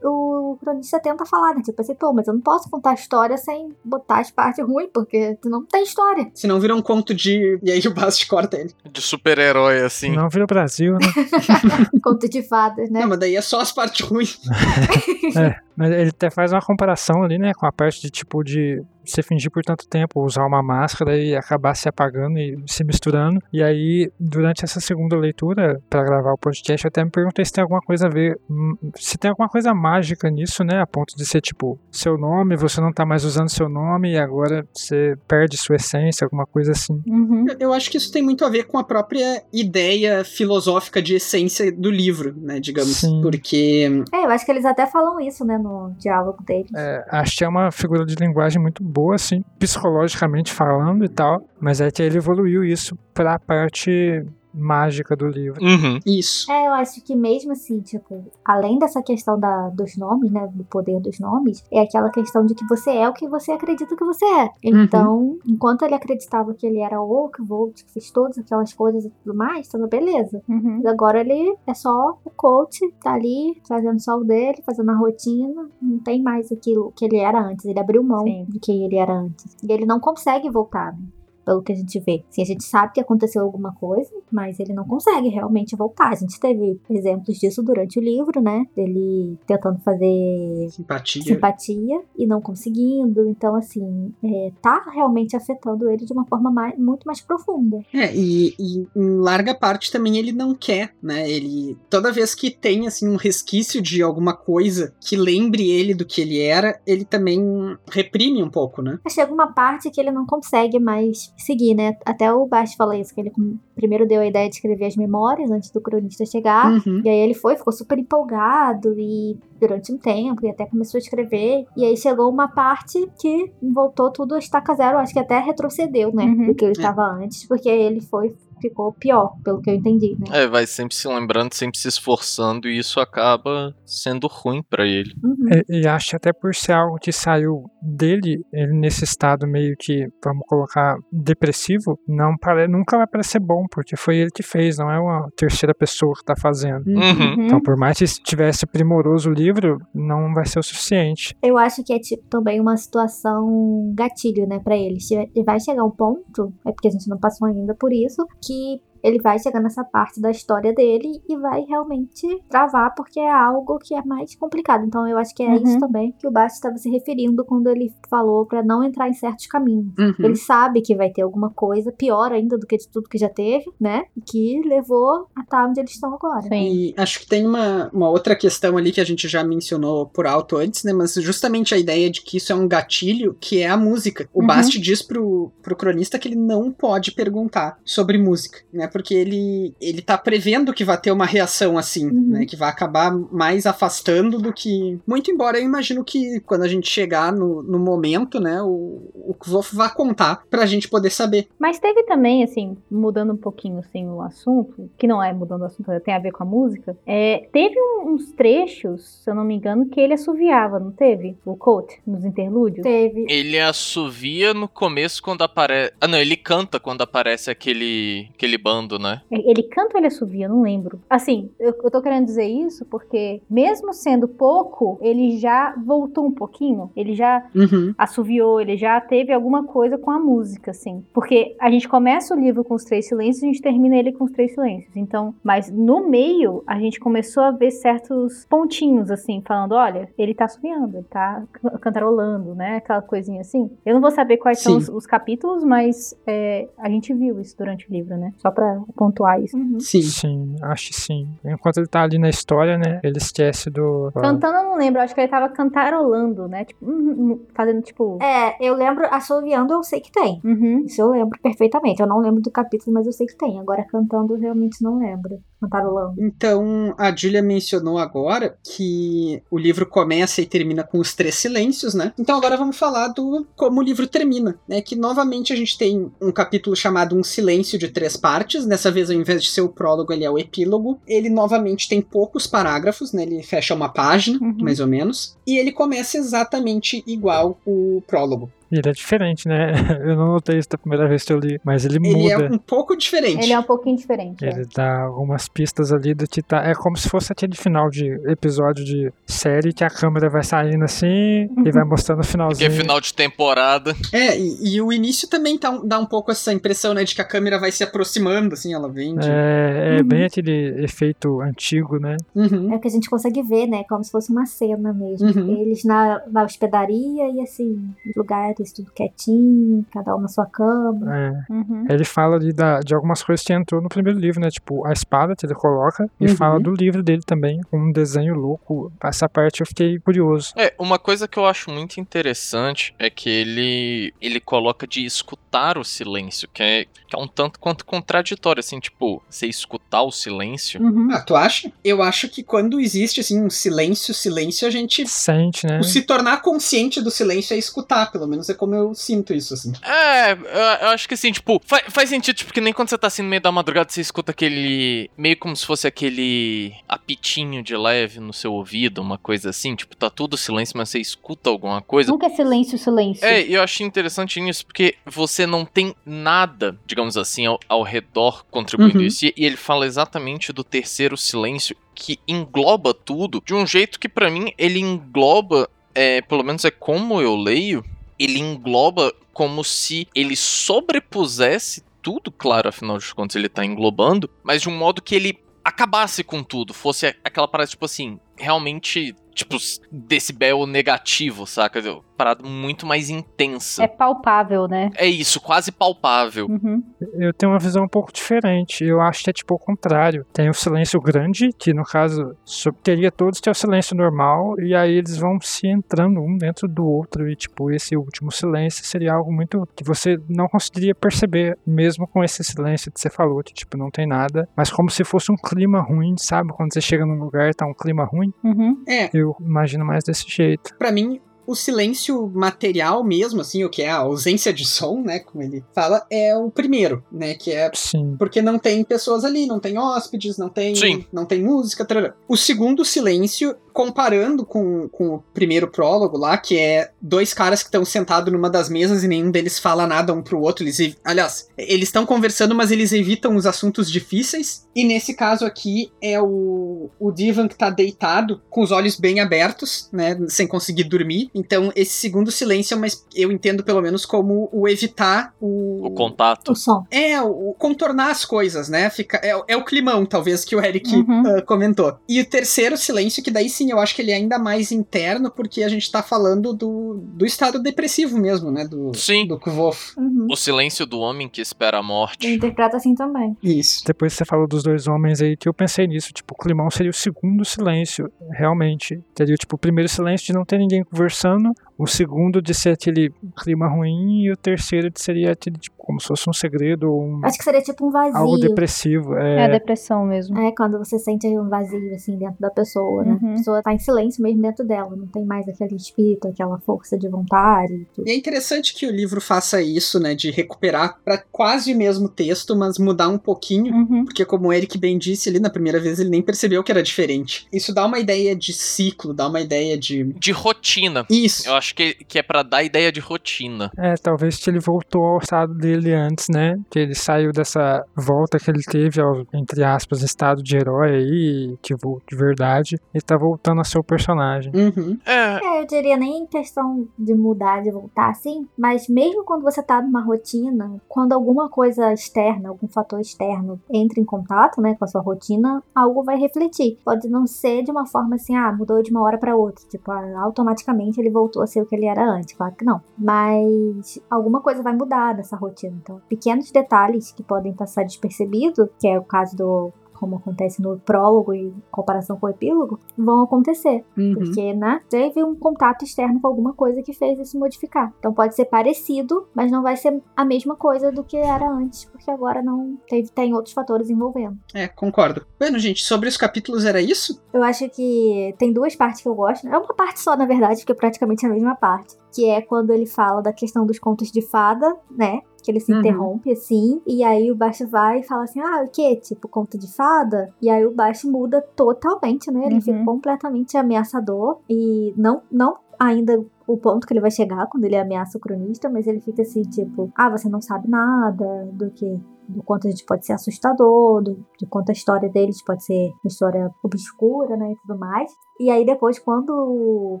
[0.04, 1.62] o, o cronista tenta falar, né?
[1.62, 4.90] Tipo assim, pô, mas eu não posso contar a história sem botar as partes ruins,
[4.92, 6.30] porque não tem história.
[6.34, 7.58] Se não vira um conto de.
[7.62, 8.74] E aí o Bast corta ele.
[8.96, 10.12] De super-herói, assim.
[10.16, 11.06] Não vira o Brasil, né?
[12.02, 13.00] Conto de fadas, né?
[13.00, 14.40] Não, mas daí é só as partes ruins.
[15.76, 17.52] Mas ele até faz uma comparação ali, né?
[17.54, 21.36] Com a parte de tipo de você fingir por tanto tempo, usar uma máscara e
[21.36, 23.40] acabar se apagando e se misturando.
[23.52, 27.52] E aí, durante essa segunda leitura, pra gravar o podcast, eu até me perguntei se
[27.52, 30.80] tem alguma coisa a ver, hum, se tem alguma coisa mágica nisso, né?
[30.80, 34.18] A ponto de ser tipo, seu nome, você não tá mais usando seu nome e
[34.18, 37.00] agora você perde sua essência, alguma coisa assim.
[37.06, 37.44] Uhum.
[37.60, 41.14] Eu- Eu acho que isso tem muito a ver com a própria ideia filosófica de
[41.16, 42.58] essência do livro, né?
[42.60, 42.96] Digamos.
[42.96, 43.20] Sim.
[43.22, 43.88] Porque.
[44.12, 46.70] É, eu acho que eles até falam isso, né, no diálogo deles.
[46.74, 51.42] É, acho que é uma figura de linguagem muito boa, assim, psicologicamente falando e tal,
[51.60, 54.24] mas é que ele evoluiu isso pra parte
[54.56, 55.62] mágica do livro.
[55.62, 56.00] Uhum.
[56.04, 56.50] Isso.
[56.50, 60.64] É, eu acho que mesmo assim, tipo, além dessa questão da, dos nomes, né, do
[60.64, 64.04] poder dos nomes, é aquela questão de que você é o que você acredita que
[64.04, 64.50] você é.
[64.62, 69.10] Então, enquanto ele acreditava que ele era o Volt, que fez todas aquelas coisas e
[69.10, 70.42] tudo mais, tava beleza.
[70.48, 70.82] Uhum.
[70.86, 75.68] Agora ele é só o coach, tá ali fazendo só o dele, fazendo a rotina,
[75.80, 77.64] não tem mais aquilo que ele era antes.
[77.64, 78.46] Ele abriu mão Sim.
[78.48, 79.56] de quem ele era antes.
[79.62, 81.06] E ele não consegue voltar, né?
[81.46, 82.24] Pelo que a gente vê.
[82.28, 86.08] Sim, a gente sabe que aconteceu alguma coisa, mas ele não consegue realmente voltar.
[86.10, 88.64] A gente teve exemplos disso durante o livro, né?
[88.74, 91.22] Dele tentando fazer Simpatia.
[91.22, 93.28] simpatia e não conseguindo.
[93.28, 97.78] Então, assim, é, tá realmente afetando ele de uma forma mais- muito mais profunda.
[97.94, 101.30] É, e, e em larga parte também ele não quer, né?
[101.30, 101.76] Ele.
[101.88, 106.20] Toda vez que tem, assim, um resquício de alguma coisa que lembre ele do que
[106.20, 107.40] ele era, ele também
[107.88, 108.98] reprime um pouco, né?
[109.08, 111.96] Chega uma parte que ele não consegue mais seguir, né?
[112.04, 113.32] Até o Bast fala isso, que ele
[113.74, 116.72] primeiro deu a ideia de escrever as memórias antes do cronista chegar.
[116.72, 117.02] Uhum.
[117.04, 121.00] E aí ele foi, ficou super empolgado e durante um tempo e até começou a
[121.00, 121.66] escrever.
[121.76, 126.12] E aí chegou uma parte que voltou tudo a estaca zero, acho que até retrocedeu,
[126.12, 126.24] né?
[126.24, 126.46] Uhum.
[126.46, 130.42] Do que ele estava antes, porque ele foi ficou pior, pelo que eu entendi, né?
[130.42, 135.12] É, vai sempre se lembrando, sempre se esforçando, e isso acaba sendo ruim pra ele.
[135.22, 135.46] Uhum.
[135.68, 139.74] E, e acho que até por ser algo que saiu dele, ele nesse estado meio
[139.78, 144.78] que, vamos colocar, depressivo, não pare, nunca vai parecer bom, porque foi ele que fez,
[144.78, 146.86] não é uma terceira pessoa que tá fazendo.
[146.86, 147.44] Uhum.
[147.46, 151.34] Então, por mais que estivesse primoroso o livro, não vai ser o suficiente.
[151.42, 155.00] Eu acho que é tipo também uma situação gatilho, né, pra ele.
[155.00, 158.24] Che- Ele vai chegar um ponto, é porque a gente não passou ainda por isso,
[158.46, 163.30] que ele vai chegar nessa parte da história dele e vai realmente travar, porque é
[163.30, 164.84] algo que é mais complicado.
[164.84, 165.62] Então eu acho que é Uhum.
[165.62, 169.12] isso também que o Bast estava se referindo quando ele falou pra não entrar em
[169.14, 169.86] certos caminhos.
[169.98, 170.14] Uhum.
[170.18, 173.28] Ele sabe que vai ter alguma coisa pior ainda do que de tudo que já
[173.28, 174.04] teve, né?
[174.26, 176.42] Que levou a estar onde eles estão agora.
[176.42, 176.72] Sim.
[176.72, 180.26] E acho que tem uma, uma outra questão ali que a gente já mencionou por
[180.26, 180.92] alto antes, né?
[180.92, 184.28] Mas justamente a ideia de que isso é um gatilho, que é a música.
[184.34, 184.46] O Uhum.
[184.46, 188.86] Bast diz pro, pro cronista que ele não pode perguntar sobre música, né?
[188.96, 192.28] Porque ele, ele tá prevendo que vai ter uma reação assim, Uhum.
[192.28, 192.46] né?
[192.46, 194.98] Que vai acabar mais afastando do que.
[195.06, 198.62] Muito embora eu imagino que quando a gente chegar no, no momento, né?
[198.62, 201.48] O, o Kvof vai contar pra gente poder saber.
[201.58, 205.64] Mas teve também, assim, mudando um pouquinho assim, o assunto, que não é mudando o
[205.64, 206.96] assunto, tem a ver com a música.
[207.06, 211.36] É, teve um- uns trechos, se eu não me engano, que ele assoviava, não teve?
[211.44, 212.82] O Colt, nos interlúdios?
[212.82, 213.26] Teve.
[213.28, 215.92] Ele assovia no começo quando aparece.
[216.00, 219.20] Ah, não, ele canta quando aparece aquele, aquele bando, né?
[219.30, 220.48] Ele canta ou ele assovia?
[220.48, 221.00] Não lembro.
[221.10, 226.32] Assim, eu, eu tô querendo dizer isso porque, mesmo sendo pouco, ele já voltou um
[226.32, 226.90] pouquinho.
[226.96, 227.92] Ele já Uhum.
[227.98, 231.04] assoviou, ele já teve alguma coisa com a música, assim.
[231.12, 234.12] Porque a gente começa o livro com os três silêncios e a gente termina ele
[234.12, 234.94] com os três silêncios.
[234.96, 240.34] Então, mas no meio, a gente começou a ver certos pontinhos, assim, falando: olha, ele
[240.34, 242.76] tá assoviando, ele tá can- cantarolando, né?
[242.76, 243.70] Aquela coisinha assim.
[243.84, 244.92] Eu não vou saber quais são os, Sim.
[244.94, 248.32] os capítulos, mas é, a gente viu isso durante o livro, né?
[248.38, 249.56] Só pra pontuar isso.
[249.56, 249.80] Uhum.
[249.80, 250.02] Sim.
[250.02, 251.28] Sim, acho que sim.
[251.44, 254.10] Enquanto ele tá ali na história, né, ele esquece do...
[254.14, 256.64] Cantando eu não lembro, acho que ele tava cantarolando, né?
[256.64, 258.18] Tipo, uhum, uhum, fazendo tipo.
[258.22, 260.40] É, eu lembro, assoviando eu sei que tem.
[260.44, 260.84] Uhum.
[260.86, 262.00] Isso eu lembro perfeitamente.
[262.00, 263.58] Eu não lembro do capítulo, mas eu sei que tem.
[263.58, 265.38] Agora cantando eu realmente não lembro.
[265.60, 266.14] Cantarolando.
[266.18, 271.94] Então, a Julia mencionou agora que o livro começa e termina com os três silêncios,
[271.94, 272.12] né?
[272.18, 274.80] Então agora vamos falar do como o livro termina, né?
[274.82, 278.55] Que novamente a gente tem um capítulo chamado Um Silêncio de Três Partes.
[278.64, 280.98] Dessa vez, ao invés de ser o prólogo, ele é o epílogo.
[281.06, 283.22] Ele novamente tem poucos parágrafos, né?
[283.24, 284.56] Ele fecha uma página, Uhum.
[284.60, 285.36] mais ou menos.
[285.46, 288.50] E ele começa exatamente igual o prólogo.
[288.70, 289.72] E ele é diferente, né?
[290.04, 292.54] Eu não notei isso da primeira vez que eu li, mas ele, Ele é muda.
[292.54, 293.42] um pouco diferente.
[293.42, 294.44] Ele é um pouquinho diferente.
[294.44, 294.48] é.
[294.50, 296.62] Ele dá algumas pistas ali do que tá.
[296.64, 300.84] É como se fosse aquele final de episódio de série que a câmera vai saindo
[300.84, 302.68] assim e vai mostrando o Porque finalzinho.
[302.68, 303.94] é final de temporada.
[304.12, 307.04] É, e, e o início também tá dá um pouco essa impressão, né?
[307.04, 309.28] De que a câmera vai se aproximando, assim, ela vem de...
[309.30, 310.04] É, é Uhum.
[310.08, 312.16] bem aquele efeito antigo, né?
[312.34, 312.72] Uhum.
[312.72, 313.84] É o que a gente consegue ver, né?
[313.88, 315.28] Como se fosse uma cena mesmo.
[315.28, 315.60] Uhum.
[315.62, 318.16] Eles na, na hospedaria e assim, os
[318.56, 321.16] lugares tudo quietinho, cada um na sua cama.
[321.16, 321.52] É.
[321.52, 321.86] Uhum.
[321.88, 324.48] Ele fala ali da, de algumas coisas que entrou no primeiro livro, né?
[324.50, 326.08] Tipo, a espada que ele coloca.
[326.20, 326.36] E Uhum.
[326.36, 328.92] fala do livro dele também, com um desenho louco.
[329.02, 330.52] Essa parte eu fiquei curioso.
[330.56, 335.78] É, uma coisa que eu acho muito interessante é que ele ele coloca de escutar
[335.78, 340.10] o silêncio, que é, que é um tanto quanto contraditório, assim, tipo, você escutar o
[340.10, 340.80] silêncio.
[340.82, 341.08] Uhum.
[341.12, 341.70] Ah, tu acha?
[341.84, 345.06] Eu acho que quando existe, assim, um silêncio, silêncio, a gente...
[345.06, 345.78] Sente, né?
[345.80, 349.34] O se tornar consciente do silêncio é escutar, pelo menos menos é como eu sinto
[349.34, 349.72] isso, assim.
[349.82, 350.36] É, eu,
[350.82, 353.22] eu acho que assim, tipo, fa- faz sentido, tipo, que nem quando você tá assim
[353.22, 355.10] no meio da madrugada, você escuta aquele.
[355.16, 359.96] meio como se fosse aquele apitinho de leve no seu ouvido, uma coisa assim, tipo,
[359.96, 362.10] tá tudo silêncio, mas você escuta alguma coisa.
[362.10, 363.24] Nunca é silêncio, silêncio.
[363.24, 367.82] É, e eu achei interessante nisso, porque você não tem nada, digamos assim, ao, ao
[367.82, 369.04] redor contribuindo Uhum.
[369.06, 369.26] isso.
[369.26, 374.08] E, e ele fala exatamente do terceiro silêncio, que engloba tudo, de um jeito que
[374.08, 377.84] pra mim ele engloba, é, pelo menos é como eu leio,
[378.18, 384.62] ele engloba como se ele sobrepusesse tudo, claro, afinal de contas ele tá englobando, mas
[384.62, 389.56] de um modo que ele acabasse com tudo, fosse aquela parada tipo assim, realmente, tipo,
[389.92, 391.80] decibel negativo, saca?
[392.16, 393.84] Parada muito mais intensa.
[393.84, 394.90] É palpável, né?
[394.96, 396.46] É isso, quase palpável.
[396.46, 396.82] Uhum.
[397.12, 398.82] Eu tenho uma visão um pouco diferente.
[398.82, 400.24] Eu acho que é tipo o contrário.
[400.32, 404.74] Tem o silêncio grande, que no caso so- teria todos ter o silêncio normal, e
[404.74, 409.12] aí eles vão se entrando um dentro do outro, e tipo, esse último silêncio seria
[409.12, 413.52] algo muito que você não conseguiria perceber, mesmo com esse silêncio que você falou, que
[413.52, 416.50] tipo, não tem nada, mas como se fosse um clima ruim, sabe?
[416.54, 418.82] Quando você chega num lugar e tá um clima ruim, Uhum.
[418.88, 420.74] É, eu imagino mais desse jeito.
[420.78, 425.20] Pra mim, o silêncio material mesmo, assim, o que é a ausência de som, né,
[425.20, 428.16] como ele fala, é o primeiro, né, que é Sim.
[428.18, 431.06] porque não tem pessoas ali, não tem hóspedes, não tem, Sim.
[431.12, 432.14] não tem música, tarará.
[432.28, 437.68] O segundo silêncio, comparando com, com o primeiro prólogo lá, que é dois caras que
[437.68, 441.46] estão sentados numa das mesas e nenhum deles fala nada um pro outro, eles, aliás,
[441.58, 446.88] eles estão conversando, mas eles evitam os assuntos difíceis, e nesse caso aqui é o,
[446.98, 451.70] o Divan que tá deitado, com os olhos bem abertos, né, sem conseguir dormir, então
[451.76, 456.52] esse segundo silêncio é uma, es- eu entendo pelo menos como o evitar O contato.
[456.52, 456.82] O som.
[456.90, 458.88] é, o, contornar as coisas, né?
[458.88, 461.22] Fica, é, é o climão, talvez, que o Eric Uhum.
[461.26, 461.98] ah, comentou.
[462.08, 465.30] E o terceiro silêncio, que daí sim eu acho que ele é ainda mais interno,
[465.30, 468.66] porque a gente tá falando do, do estado depressivo mesmo, né?
[468.66, 469.26] Do, Sim.
[469.26, 469.92] do Kvof.
[469.98, 470.26] Uhum.
[470.30, 472.26] O silêncio do homem que espera a Eu morte.
[472.26, 473.36] interpreto assim também.
[473.42, 473.82] Isso.
[473.86, 476.70] Depois que você falou dos dois homens aí, que eu pensei nisso, tipo, o climão
[476.70, 479.00] seria o segundo silêncio, realmente.
[479.14, 483.12] Teria, tipo, o primeiro silêncio de não ter ninguém conversando, o segundo de ser aquele
[483.38, 487.04] clima ruim, e o terceiro de seria aquele, tipo, como se fosse um segredo ou
[487.04, 488.16] um, Acho que seria tipo um vazio.
[488.16, 489.14] algo depressivo.
[489.14, 490.36] É, a É, depressão mesmo.
[490.38, 493.18] É quando você sente um vazio assim dentro da pessoa, né?
[493.22, 493.30] Uhum.
[493.30, 496.98] A pessoa tá em silêncio mesmo dentro dela, não tem mais aquele espírito, aquela força
[496.98, 498.08] de vontade e tudo.
[498.08, 500.14] E é interessante que o livro faça isso, né?
[500.14, 503.72] De recuperar para quase o mesmo texto, mas mudar um pouquinho.
[503.72, 504.04] Uhum.
[504.04, 506.82] Porque, como o Eric bem disse ali na primeira vez, ele nem percebeu que era
[506.82, 507.46] diferente.
[507.52, 510.02] Isso dá uma ideia de ciclo, dá uma ideia de.
[510.18, 511.06] De rotina.
[511.08, 511.48] Isso.
[511.48, 513.70] Eu acho que, que é pra dar ideia de rotina.
[513.76, 516.58] é, talvez que ele voltou ao estado dele antes, né?
[516.70, 521.58] Que ele saiu dessa volta que ele teve ao, entre aspas, estado de herói aí,
[521.62, 524.52] que de verdade, e tá voltando a ser o personagem.
[524.54, 524.98] Uhum.
[525.04, 529.42] É, É, eu diria nem em questão de mudar, de voltar assim, mas mesmo quando
[529.42, 534.74] você tá numa rotina, quando alguma coisa externa, algum fator externo entra em contato, né,
[534.78, 536.78] com a sua rotina, algo vai refletir.
[536.84, 539.90] Pode não ser de uma forma assim, ah, mudou de uma hora pra outra, tipo,
[539.90, 542.80] ah, automaticamente ele voltou a ser o que ele era antes, claro que não.
[542.96, 545.76] Mas alguma coisa vai mudar dessa rotina.
[545.82, 550.78] Então, pequenos detalhes que podem passar despercebidos, que é o caso do como acontece no
[550.78, 553.84] prólogo e em comparação com o epílogo, vão acontecer.
[553.96, 554.14] Uhum.
[554.14, 557.92] Porque, né, teve um contato externo com alguma coisa que fez isso modificar.
[557.98, 561.84] Então pode ser parecido, mas não vai ser a mesma coisa do que era antes,
[561.86, 564.38] porque agora não teve, tem outros fatores envolvendo.
[564.54, 565.26] É, concordo.
[565.38, 567.22] Bueno, gente, sobre os capítulos era isso?
[567.32, 569.46] Eu acho que tem duas partes que eu gosto.
[569.46, 571.96] É uma parte só, na verdade, porque é praticamente a mesma parte.
[572.16, 575.20] Que é quando ele fala da questão dos contos de fada, né?
[575.42, 575.78] Que ele se Uhum.
[575.80, 576.80] interrompe assim.
[576.86, 578.96] E aí o Baixo vai e fala assim: Ah, o quê?
[578.96, 580.32] Tipo, conto de fada?
[580.40, 582.46] E aí o Baixo muda totalmente, né?
[582.46, 582.60] Ele Uhum.
[582.62, 584.38] fica completamente ameaçador.
[584.48, 588.68] E não, não ainda o ponto que ele vai chegar quando ele ameaça o cronista,
[588.70, 592.00] mas ele fica assim, tipo, ah, você não sabe nada do que.
[592.28, 595.90] Do quanto a gente pode ser assustador, do, de quanto a história deles pode ser
[596.02, 598.10] uma história obscura, né, e tudo mais.
[598.40, 600.00] E aí depois, quando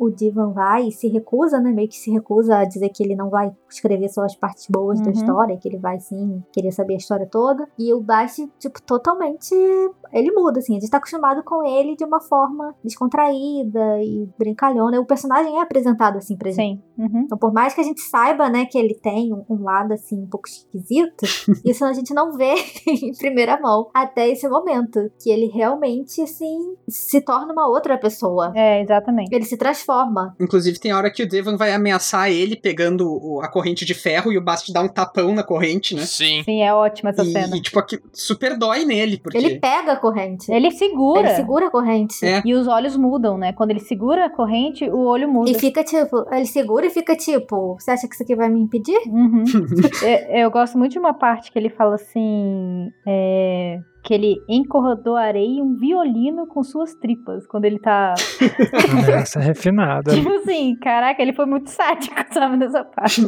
[0.00, 3.14] o Divan vai e se recusa, né, meio que se recusa a dizer que ele
[3.14, 5.12] não vai escrever só as partes boas da Uhum.
[5.12, 7.68] história, que ele vai sim querer saber a história toda.
[7.78, 9.54] E o Bash, tipo, totalmente,
[10.12, 14.98] ele muda, assim, a gente tá acostumado com ele de uma forma descontraída e brincalhona.
[15.00, 16.80] O personagem é apresentado assim pra gente.
[16.80, 16.82] Sim.
[16.98, 17.22] Uhum.
[17.26, 20.22] Então, por mais que a gente saiba, né, que ele tem um, um lado, assim,
[20.22, 21.22] um pouco esquisito,
[21.64, 22.54] isso a gente não vê
[22.86, 25.10] em primeira mão até esse momento.
[25.22, 28.52] Que ele realmente, assim, se torna uma outra pessoa.
[28.54, 29.34] É, exatamente.
[29.34, 29.89] Ele se transforma.
[30.40, 33.94] Inclusive, tem a hora que o Devon vai ameaçar ele pegando o- a corrente de
[33.94, 36.02] ferro e o Bast dá um tapão na corrente, né?
[36.06, 36.42] Sim.
[36.44, 37.56] Sim, é ótima essa E, cena.
[37.56, 39.36] e, tipo, aqui, super dói nele, porque.
[39.38, 40.50] Ele pega a corrente.
[40.52, 41.20] Ele segura.
[41.28, 42.24] Ele segura a corrente.
[42.24, 42.42] É.
[42.44, 43.52] E os olhos mudam, né?
[43.52, 45.50] Quando ele segura a corrente, o olho muda.
[45.50, 48.60] E fica tipo, ele segura e fica tipo, você acha que isso aqui vai me
[48.60, 49.00] impedir?
[49.06, 49.44] Uhum.
[50.04, 52.90] É, eu gosto muito de uma parte que ele fala assim.
[53.06, 57.46] é, que ele encordoarei um violino com suas tripas.
[57.46, 58.14] Quando ele tá.
[59.12, 60.12] Essa é refinada.
[60.12, 63.22] tipo assim, caraca, ele foi muito sádico, sabe, nessa parte.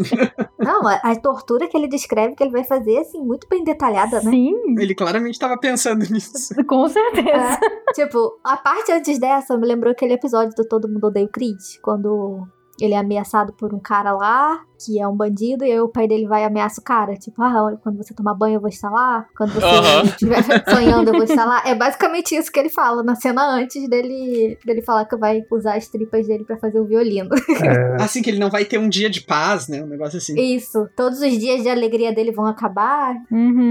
[0.58, 4.20] Não, a, a tortura que ele descreve que ele vai fazer, assim, muito bem detalhada,
[4.22, 4.30] né?
[4.30, 6.54] Sim, Ele claramente tava pensando nisso.
[6.66, 7.58] com certeza.
[7.88, 11.28] É, tipo, a parte antes dessa me lembrou aquele episódio do Todo Mundo Odeia o
[11.28, 12.46] Creed, quando
[12.80, 16.06] ele é ameaçado por um cara lá, que é um bandido, e aí o pai
[16.08, 17.14] dele vai e ameaça o cara.
[17.14, 20.02] Tipo, ah, olha, quando você tomar banho eu vou estar lá, quando você Aham.
[20.04, 21.62] estiver sonhando eu vou estar lá.
[21.66, 25.76] É basicamente isso que ele fala na cena antes dele, dele falar que vai usar
[25.76, 27.30] as tripas dele pra fazer o violino.
[28.00, 29.82] Assim que ele não vai ter um dia de paz, né?
[29.82, 30.34] Um negócio assim.
[30.38, 30.88] Isso.
[30.96, 33.14] Todos os dias de alegria dele vão acabar.
[33.30, 33.70] Uhum.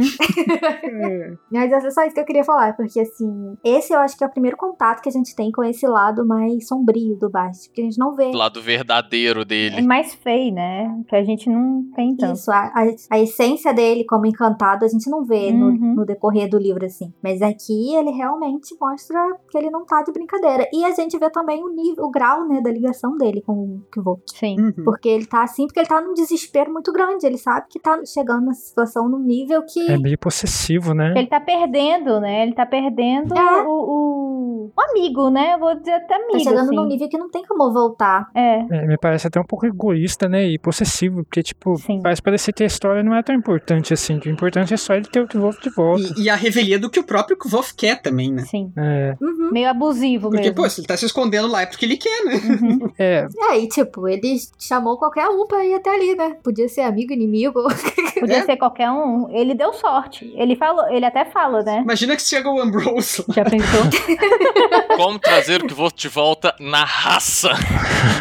[0.84, 1.32] É.
[1.52, 4.28] Mas é só isso que eu queria falar, porque assim, esse eu acho que é
[4.28, 7.82] o primeiro contato que a gente tem com esse lado mais sombrio do Bast, que
[7.82, 8.32] a gente não vê.
[8.32, 9.82] Do lado verdadeiro É dele.
[9.82, 10.94] mais feio, né?
[11.08, 12.34] Que a gente não tem tanto.
[12.36, 15.96] Isso, a, a, a essência dele como encantado a gente não vê no, Uhum.
[15.96, 17.14] no decorrer do livro, assim.
[17.24, 20.68] Mas aqui ele realmente mostra que ele não tá de brincadeira.
[20.74, 23.82] E a gente vê também o nível, o grau, né, da ligação dele com o
[23.92, 24.22] Kvolt.
[24.34, 24.56] Sim.
[24.60, 24.84] Uhum.
[24.84, 27.26] Porque ele tá assim, porque ele tá num desespero muito grande.
[27.26, 29.90] Ele sabe que tá chegando na situação num nível que.
[29.92, 31.14] É meio possessivo, né?
[31.16, 32.44] Ele tá perdendo, né?
[32.44, 33.64] Ele tá perdendo É.
[33.64, 34.31] o, o
[34.78, 35.54] amigo, né?
[35.56, 36.32] Eu vou dizer até amigo.
[36.34, 36.76] Tá chegando assim.
[36.76, 38.30] num nível que não tem como voltar.
[38.36, 40.46] É, É, me parece até um pouco egoísta, né?
[40.46, 42.00] E possessivo, porque, tipo, Sim.
[42.02, 44.20] faz parecer que a história não é tão importante assim.
[44.26, 46.14] O importante é só ele ter o Wolf de volta.
[46.18, 48.44] E, e a revelia do que o próprio Kvof quer também, né?
[48.44, 48.72] sim.
[48.78, 49.50] É, Uhum.
[49.52, 50.56] Meio abusivo Porque, mesmo.
[50.56, 52.34] pô, se ele tá se escondendo lá é porque ele quer, né?
[52.36, 52.92] Uhum.
[52.98, 56.38] é, É, e tipo, ele chamou qualquer um pra ir até ali, né?
[56.44, 57.62] Podia ser amigo, inimigo.
[58.20, 58.46] Podia É.
[58.46, 59.30] ser qualquer um.
[59.32, 60.32] Ele deu sorte.
[60.36, 61.82] Ele falou, ele até fala, né?
[61.82, 63.24] Imagina que chega o Ambrose.
[63.30, 63.82] Já pensou?
[64.98, 67.50] Como trazer o que vou de volta na raça,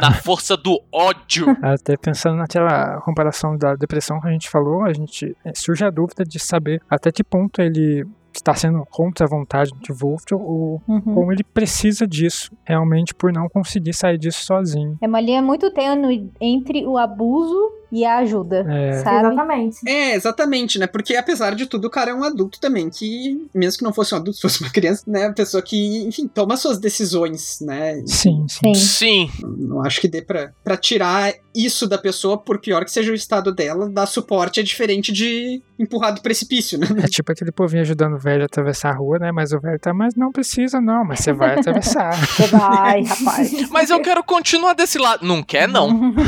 [0.00, 1.46] na força do ódio.
[1.62, 5.90] até pensando naquela comparação da depressão que a gente falou, a gente é, surge a
[5.90, 10.80] dúvida de saber até que ponto ele está sendo contra a vontade de Wolf ou
[10.86, 11.00] Uhum.
[11.00, 14.96] como ele precisa disso realmente por não conseguir sair disso sozinho.
[15.02, 18.66] É uma linha muito tênue entre o abuso e a ajuda.
[18.68, 19.02] É.
[19.02, 19.26] Sabe?
[19.26, 19.78] Exatamente.
[19.86, 20.86] É, exatamente, né?
[20.86, 24.14] Porque apesar de tudo, o cara é um adulto também, que, mesmo que não fosse
[24.14, 25.26] um adulto, se fosse uma criança, né?
[25.26, 28.02] Uma pessoa que, enfim, toma suas decisões, né?
[28.06, 28.74] Sim, sim.
[28.74, 29.00] Sim.
[29.00, 33.10] Sim, Não acho que dê pra, pra tirar isso da pessoa, por pior que seja
[33.10, 36.86] o estado dela, dar suporte é diferente de empurrar do precipício, né?
[37.02, 39.32] É tipo aquele povinho ajudando o velho a atravessar a rua, né?
[39.32, 42.10] Mas o velho tá, mas não precisa não, mas você vai atravessar.
[42.20, 43.70] Você vai, rapaz.
[43.70, 45.26] mas eu quero continuar desse lado.
[45.26, 46.14] Não quer, não.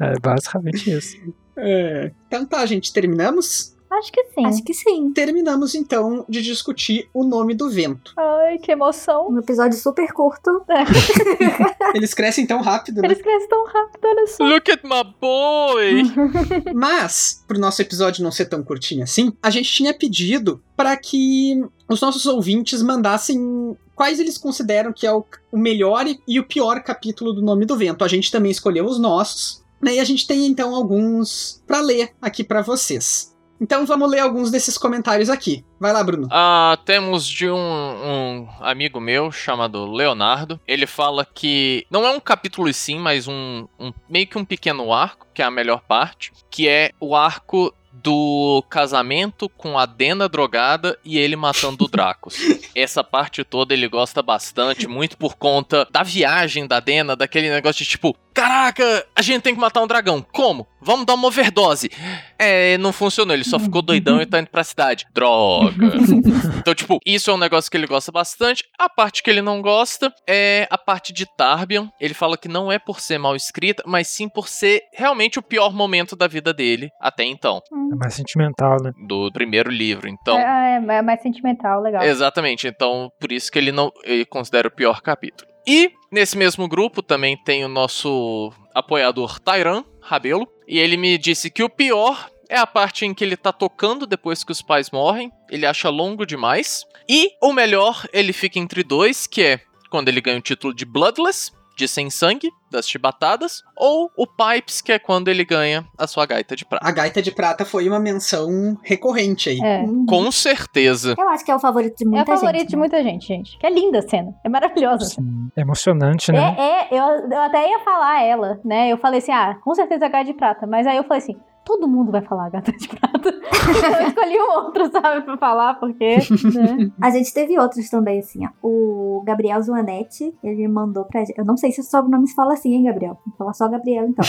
[0.00, 1.16] É basicamente isso.
[1.56, 2.10] É.
[2.26, 3.74] Então tá, gente, terminamos?
[3.98, 4.46] Acho que sim.
[4.46, 5.12] Acho que sim.
[5.12, 8.14] Terminamos então de discutir o nome do vento.
[8.16, 9.28] Ai, que emoção.
[9.28, 10.64] Um episódio super curto.
[11.94, 13.08] Eles crescem tão rápido, né?
[13.08, 14.44] Eles crescem tão rápido, olha só.
[14.44, 16.02] Look at my boy.
[16.74, 21.62] Mas, pro nosso episódio não ser tão curtinho assim, a gente tinha pedido para que
[21.88, 26.82] os nossos ouvintes mandassem quais eles consideram que é o, melhor e, e o pior
[26.82, 28.04] capítulo do Nome do Vento.
[28.04, 29.96] A gente também escolheu os nossos, né?
[29.96, 33.31] E a gente tem então alguns para ler aqui para vocês.
[33.62, 35.64] Então vamos ler alguns desses comentários aqui.
[35.78, 36.26] Vai lá, Bruno.
[36.32, 40.60] Ah, temos de um, um amigo meu chamado Leonardo.
[40.66, 44.44] Ele fala que não é um capítulo e sim, mas um, um meio que um
[44.44, 49.86] pequeno arco, que é a melhor parte, que é o arco do casamento com a
[49.86, 52.36] Dena drogada e ele matando o Dracos.
[52.74, 57.84] Essa parte toda ele gosta bastante, muito por conta da viagem da Dena, daquele negócio
[57.84, 60.24] de tipo, caraca, a gente tem que matar um dragão.
[60.32, 60.66] Como?
[60.80, 61.90] Vamos dar uma overdose.
[62.38, 65.06] É, não funcionou, ele só ficou doidão e tá indo pra cidade.
[65.12, 65.72] Droga.
[66.62, 68.62] Então, tipo, isso é um negócio que ele gosta bastante.
[68.78, 71.90] A parte que ele não gosta é a parte de Tarbian.
[72.00, 75.42] Ele fala que não é por ser mal escrita, mas sim por ser realmente o
[75.42, 77.60] pior momento da vida dele até então,
[77.92, 78.92] É mais sentimental, né?
[79.08, 80.08] do primeiro livro.
[80.08, 82.02] Então, É, é, é mais sentimental, legal.
[82.04, 85.50] Exatamente, então por isso que ele não ele considera o pior capítulo.
[85.66, 91.50] E nesse mesmo grupo também tem o nosso apoiador Tyran Rabelo, e ele me disse
[91.50, 94.90] que o pior é a parte em que ele tá tocando depois que os pais
[94.90, 96.84] morrem, ele acha longo demais.
[97.08, 100.84] E o melhor, ele fica entre dois, que é quando ele ganha o título de
[100.84, 106.06] Bloodless, de sem sangue, das chibatadas, ou o Pipes, que é quando ele ganha a
[106.06, 106.86] sua gaita de prata.
[106.86, 109.60] A gaita de prata foi uma menção recorrente aí.
[109.60, 109.82] É.
[109.82, 110.06] Uhum.
[110.06, 111.14] Com certeza.
[111.18, 112.68] Eu acho que é o favorito de É muita a favorita gente.
[112.68, 112.78] de né?
[112.78, 113.58] muita gente, gente.
[113.58, 114.34] Que é linda a cena.
[114.44, 115.04] É maravilhosa.
[115.04, 116.56] Sim, emocionante, né?
[116.58, 118.88] É, é eu, eu até ia falar ela, né?
[118.88, 120.66] Eu falei assim, ah, com certeza a gata de prata.
[120.66, 123.28] Mas aí eu falei assim, todo mundo vai falar gata de prata.
[123.28, 126.16] então eu escolhi um outro, sabe, pra falar, porque.
[126.16, 126.92] Né?
[127.00, 128.50] A gente teve outros também, assim, ó.
[128.62, 131.38] O Gabriel Zuanetti, ele mandou pra gente.
[131.38, 133.18] Eu não sei se o sobrenome se fala assim, hein, Gabriel?
[133.26, 134.24] Vou falar só Gabriel, então.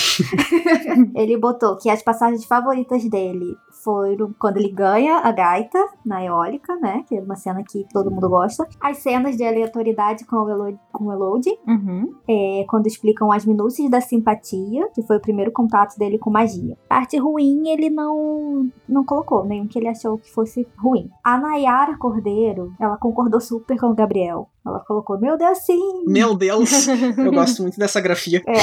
[1.15, 6.75] ele botou que as passagens favoritas dele foram quando ele ganha a gaita na eólica,
[6.77, 7.03] né?
[7.07, 8.67] Que é uma cena que todo mundo gosta.
[8.79, 12.13] As cenas de aleatoriedade com o Elodie, com o Elodie Uhum.
[12.27, 16.77] é, quando explicam as minúcias da simpatia, que foi o primeiro contato dele com magia.
[16.87, 21.09] Parte ruim ele não não colocou, nenhum que ele achou que fosse ruim.
[21.23, 24.47] A Nayara Cordeiro, ela concordou super com o Gabriel.
[24.65, 26.03] Ela colocou, meu Deus, sim!
[26.07, 28.41] Meu Deus, eu gosto muito dessa grafia.
[28.47, 28.53] É.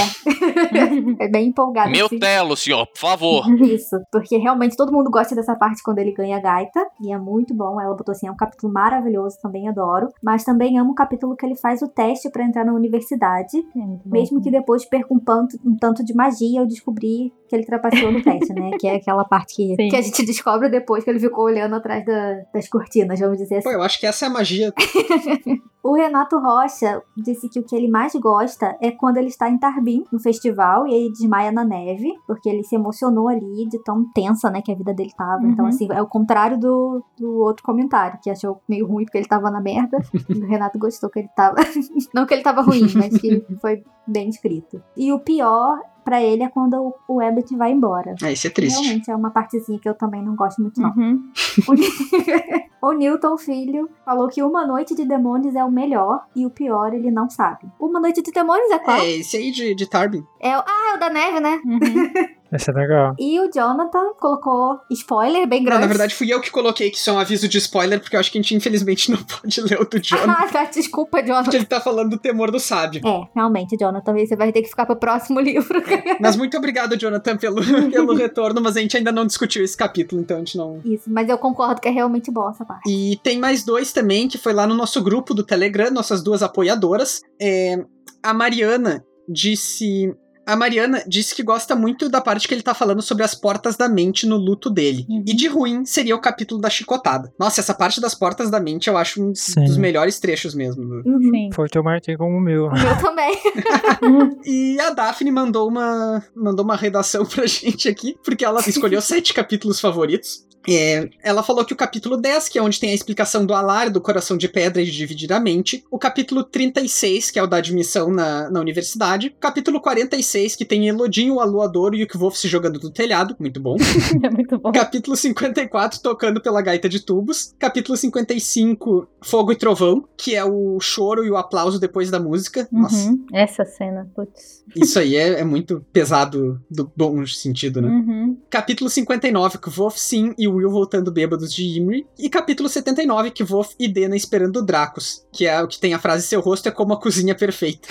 [1.24, 1.90] é bem empolgada.
[1.90, 2.18] Meu assim.
[2.18, 3.44] telo, senhor, por favor.
[3.62, 7.18] Isso, porque realmente todo mundo gosta dessa parte quando ele ganha a gaita, e é
[7.18, 7.78] muito bom.
[7.80, 10.08] Ela botou assim, é um capítulo maravilhoso, também adoro.
[10.22, 13.78] Mas também amo o capítulo que ele faz o teste pra entrar na universidade, É
[13.78, 14.00] bom.
[14.06, 18.10] mesmo que depois perca um, panto- um tanto de magia ao descobrir que ele trapaceou
[18.12, 18.70] no teste, né?
[18.78, 19.88] Que é aquela parte que, Sim.
[19.88, 23.56] que a gente descobre depois que ele ficou olhando atrás da- das cortinas, vamos dizer
[23.58, 23.68] assim.
[23.68, 24.72] Pô, eu acho que essa é a magia.
[25.82, 29.56] O Renato Rocha disse que o que ele mais gosta é quando ele está em
[29.56, 34.04] Tarbin, no festival, e ele desmaia na neve, porque ele se emocionou ali de tão
[34.12, 35.42] tensa, né, que a vida dele tava.
[35.46, 35.70] Então, Uhum.
[35.70, 39.50] assim, é o contrário do, do outro comentário, que achou meio ruim porque ele tava
[39.50, 39.96] na merda.
[40.28, 41.56] o Renato gostou que ele tava.
[42.14, 44.82] Não que ele tava ruim, mas que foi bem escrito.
[44.94, 48.14] E o pior pra ele é quando o, o Abbott vai embora.
[48.22, 48.80] Ah, isso é triste.
[48.80, 50.90] Realmente é uma partezinha que eu também não gosto muito, não.
[50.90, 51.30] Uhum.
[52.82, 56.94] O Newton Filho falou que Uma Noite de Demônios é o melhor e o pior
[56.94, 57.68] ele não sabe.
[57.78, 58.96] Uma Noite de Demônios é qual?
[58.96, 60.24] É, esse aí de, de Tarbin.
[60.40, 61.60] É, o, ah, é o da neve, né?
[61.64, 61.78] Uhum.
[62.52, 63.14] Esse é legal.
[63.18, 65.80] E o Jonathan colocou spoiler bem Não, grande.
[65.82, 68.20] na verdade fui eu que coloquei que isso é um aviso de spoiler, porque eu
[68.20, 70.32] acho que a gente infelizmente não pode ler o do Jonathan.
[70.32, 71.56] Ah, tá, desculpa, Porque Jonathan.
[71.56, 73.00] ele tá falando do temor do sábio.
[73.06, 75.80] É, realmente, Jonathan, você vai ter que ficar pro próximo livro.
[76.20, 80.20] Mas muito obrigado, Jonathan, pelo, pelo retorno, mas a gente ainda não discutiu esse capítulo,
[80.20, 80.80] então a gente não.
[80.84, 82.90] Isso, mas eu concordo que é realmente boa essa parte.
[82.90, 86.42] E tem mais dois também, que foi lá no nosso grupo do Telegram, nossas duas
[86.42, 87.20] apoiadoras.
[87.40, 87.76] É,
[88.22, 90.12] a Mariana disse.
[90.50, 93.76] A Mariana disse que gosta muito da parte que ele tá falando sobre as portas
[93.76, 95.06] da mente no luto dele.
[95.08, 95.24] Uhum.
[95.26, 97.32] E de ruim seria o capítulo da chicotada.
[97.38, 99.64] Nossa, essa parte das portas da mente eu acho um Sim.
[99.64, 100.82] dos melhores trechos mesmo.
[100.82, 101.30] Uhum.
[101.30, 101.50] Sim.
[101.52, 102.64] Foi o que eu marquei como o meu.
[102.64, 103.30] Eu também.
[104.44, 109.32] E a Daphne mandou uma, mandou uma redação pra gente aqui, porque ela escolheu sete
[109.32, 110.44] capítulos favoritos.
[110.68, 113.90] É, ela falou que o capítulo 10, que é onde tem a explicação do alar,
[113.90, 115.84] do coração de pedra e de dividir a mente.
[115.90, 119.28] O capítulo 36, que é o da admissão na, na universidade.
[119.28, 123.34] O capítulo 46, que tem Elodinho, o Aluador e o Kvolf se jogando do telhado.
[123.38, 123.76] Muito bom.
[124.22, 124.72] É muito bom.
[124.72, 127.54] Capítulo 54, tocando pela gaita de tubos.
[127.58, 132.68] Capítulo 55, Fogo e Trovão, que é o choro e o aplauso depois da música.
[132.70, 133.24] Nossa, Uhum.
[133.32, 134.62] Essa cena, putz.
[134.76, 137.88] isso aí é, é muito pesado do bom sentido, né?
[137.88, 138.36] Uhum.
[138.50, 142.06] Capítulo 59, que Wolf Sim e Will voltando bêbados de Imri.
[142.18, 145.98] E capítulo 79, que Wolf e Dena esperando Dracos, que é o que tem a
[145.98, 147.88] frase Seu rosto é como a cozinha perfeita.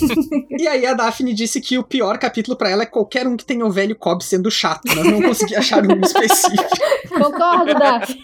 [0.58, 3.44] e aí a Daphne disse que o pior capítulo pra ela é qualquer um que
[3.44, 6.62] tenha o velho Cobb sendo chato, mas não consegui achar um específico.
[7.08, 8.22] Concordo, Daphne.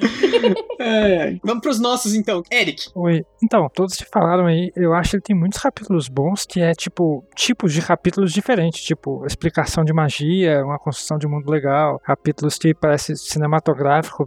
[0.80, 1.36] É.
[1.42, 2.42] Vamos pros nossos então.
[2.50, 2.88] Eric.
[2.94, 3.24] Oi.
[3.42, 6.72] Então, todos que falaram aí, eu acho que ele tem muitos capítulos bons que é
[6.72, 12.58] tipo, tipos de capítulos diferentes, tipo, explicação de magia, uma construção de mundo legal, capítulos
[12.58, 13.77] que parece cinematográfico,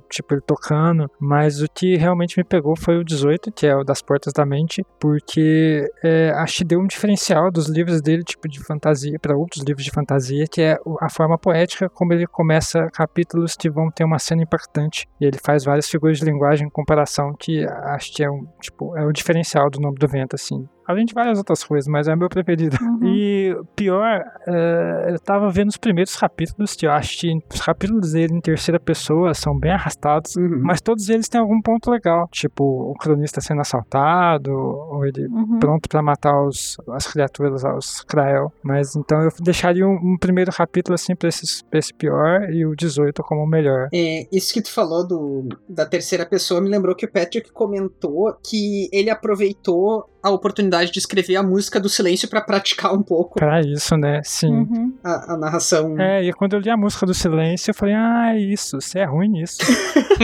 [0.10, 3.84] tipo ele tocando, mas o que realmente me pegou foi o 18, que é o
[3.84, 8.48] das Portas da Mente, porque é, acho que deu um diferencial dos livros dele, tipo
[8.48, 12.90] de fantasia, para outros livros de fantasia, que é a forma poética como ele começa
[12.94, 16.70] capítulos que vão ter uma cena impactante, e ele faz várias figuras de linguagem em
[16.70, 20.68] comparação que acho que é um, tipo, é o diferencial do Nome do Vento, assim.
[20.88, 22.78] Além de várias outras coisas, mas é o meu preferido.
[22.82, 23.00] Uhum.
[23.04, 28.12] E pior, é, eu tava vendo os primeiros capítulos, que eu acho que os capítulos
[28.14, 30.60] dele em terceira pessoa são bem arrastados, Uhum.
[30.64, 32.28] mas todos eles têm algum ponto legal.
[32.32, 35.60] Tipo, o cronista sendo assaltado, ou ele Uhum.
[35.60, 38.52] pronto pra matar os, as criaturas, os Krael.
[38.64, 42.66] Mas então eu deixaria um, um primeiro capítulo assim pra, esses, pra esse pior e
[42.66, 43.88] o 18 como o melhor.
[43.94, 48.34] É, isso que tu falou do, da terceira pessoa me lembrou que o Patrick comentou
[48.44, 53.40] que ele aproveitou a oportunidade de escrever a música do silêncio pra praticar um pouco
[53.40, 54.22] Pra isso, né?
[54.24, 54.52] Sim.
[54.54, 54.94] Uhum.
[55.04, 56.00] a, a narração.
[56.00, 59.00] É, e quando eu li a música do silêncio, eu falei, ah, é isso, você
[59.00, 59.58] é ruim nisso.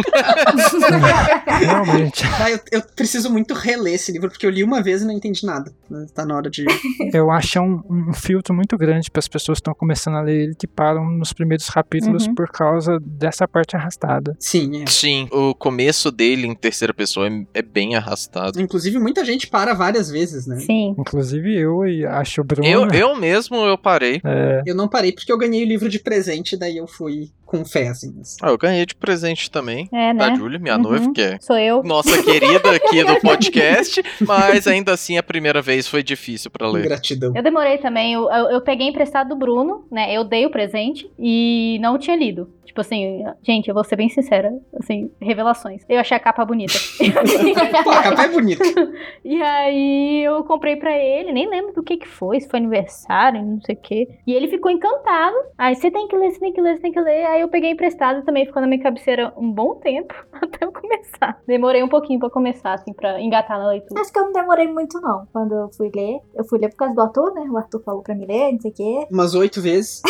[1.59, 2.23] Realmente.
[2.39, 5.13] Ah, eu, eu preciso muito reler esse livro, porque eu li uma vez e não
[5.13, 5.71] entendi nada.
[5.89, 6.05] né?
[6.13, 6.65] Tá na hora de.
[7.13, 10.41] Eu acho um, um filtro muito grande para as pessoas que estão começando a ler
[10.43, 12.35] ele que param nos primeiros capítulos Uhum.
[12.35, 14.35] por causa dessa parte arrastada.
[14.39, 14.85] Sim, é.
[14.87, 18.59] Sim, o começo dele em terceira pessoa é, é bem arrastado.
[18.61, 20.57] Inclusive, muita gente para várias vezes, né?
[20.57, 20.93] Sim.
[20.97, 22.67] Inclusive eu e acho o Bruno.
[22.67, 24.19] Eu, eu mesmo, eu parei.
[24.23, 27.63] É, Eu não parei porque eu ganhei o livro de presente, daí eu fui com
[27.63, 28.13] fé, assim.
[28.41, 29.87] Ah, eu ganhei de presente também.
[29.93, 30.35] É, Da né?
[30.35, 30.81] Julia, minha Uhum.
[30.81, 31.81] noiva, que é Sou eu.
[31.83, 36.83] nossa querida aqui do podcast, mas ainda assim a primeira vez foi difícil pra ler.
[36.83, 37.31] Gratidão.
[37.33, 38.13] Eu demorei também.
[38.13, 40.13] Eu, eu, eu peguei emprestado do Bruno, né?
[40.13, 42.49] Eu dei o presente e não tinha lido.
[42.77, 44.53] Tipo assim, gente, eu vou ser bem sincera.
[44.79, 45.81] Assim, revelações.
[45.89, 46.73] Eu achei a capa bonita.
[47.83, 48.63] Pô, a capa é bonita.
[49.25, 53.43] e aí eu comprei pra ele, nem lembro do que que foi, se foi aniversário,
[53.43, 54.07] não sei o quê.
[54.27, 55.35] E ele ficou encantado.
[55.57, 57.25] Aí você tem que ler, você tem que ler, você tem que ler.
[57.25, 60.71] Aí eu peguei emprestado e também ficou na minha cabeceira um bom tempo até eu
[60.71, 61.41] começar.
[61.47, 63.99] Demorei um pouquinho pra começar, assim, pra engatar na leitura.
[63.99, 65.27] Acho que eu não demorei muito, não.
[65.33, 67.41] Quando eu fui ler, eu fui ler por causa do Arthur, né?
[67.49, 69.07] O Arthur falou pra me ler, não sei o quê.
[69.11, 70.03] Umas oito vezes.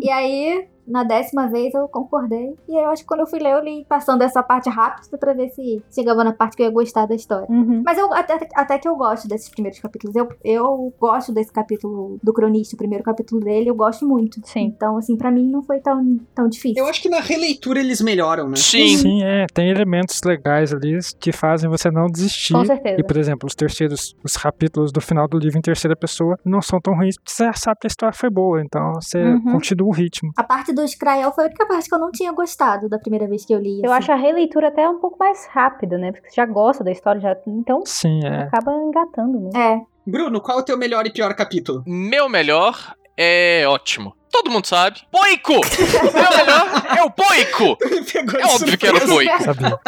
[0.00, 2.54] E aí, na décima vez, eu concordei.
[2.68, 5.16] E aí, eu acho que quando eu fui ler, eu li passando essa parte rápida
[5.18, 7.46] pra ver se chegava na parte que eu ia gostar da história.
[7.48, 7.82] Uhum.
[7.84, 10.14] Mas eu até, até que eu gosto desses primeiros capítulos.
[10.16, 14.40] Eu, eu gosto desse capítulo do cronista, o primeiro capítulo dele, eu gosto muito.
[14.44, 14.72] Sim.
[14.76, 16.82] Então, assim, pra mim não foi tão, tão difícil.
[16.82, 18.56] Eu acho que na releitura eles melhoram, né?
[18.56, 22.52] Sim, sim, é, tem elementos legais ali que fazem você não desistir.
[22.54, 23.00] Com certeza.
[23.00, 26.60] E, por exemplo, os terceiros, os capítulos do final do livro em terceira pessoa não
[26.60, 29.52] são tão ruins, porque você sabe que a história foi boa, então você Uhum.
[29.52, 30.30] continua o ritmo.
[30.36, 33.26] A parte do Skrael foi a única parte que eu não tinha gostado da primeira
[33.26, 33.80] vez que eu li.
[33.82, 34.04] Eu assim.
[34.04, 36.12] acho a releitura até um pouco mais rápida, né?
[36.12, 38.44] Porque você já gosta da história, já, então Sim, é.
[38.44, 39.56] acaba engatando mesmo.
[39.56, 39.80] É.
[40.06, 41.84] Bruno, qual é o teu melhor e pior capítulo?
[41.86, 44.16] meu melhor é ótimo.
[44.32, 45.00] Todo mundo sabe.
[45.10, 45.52] Poico!
[45.52, 47.78] meu melhor é o Poico!
[48.42, 49.08] É óbvio que era o.
[49.08, 49.42] Poico.
[49.42, 49.80] Sabia?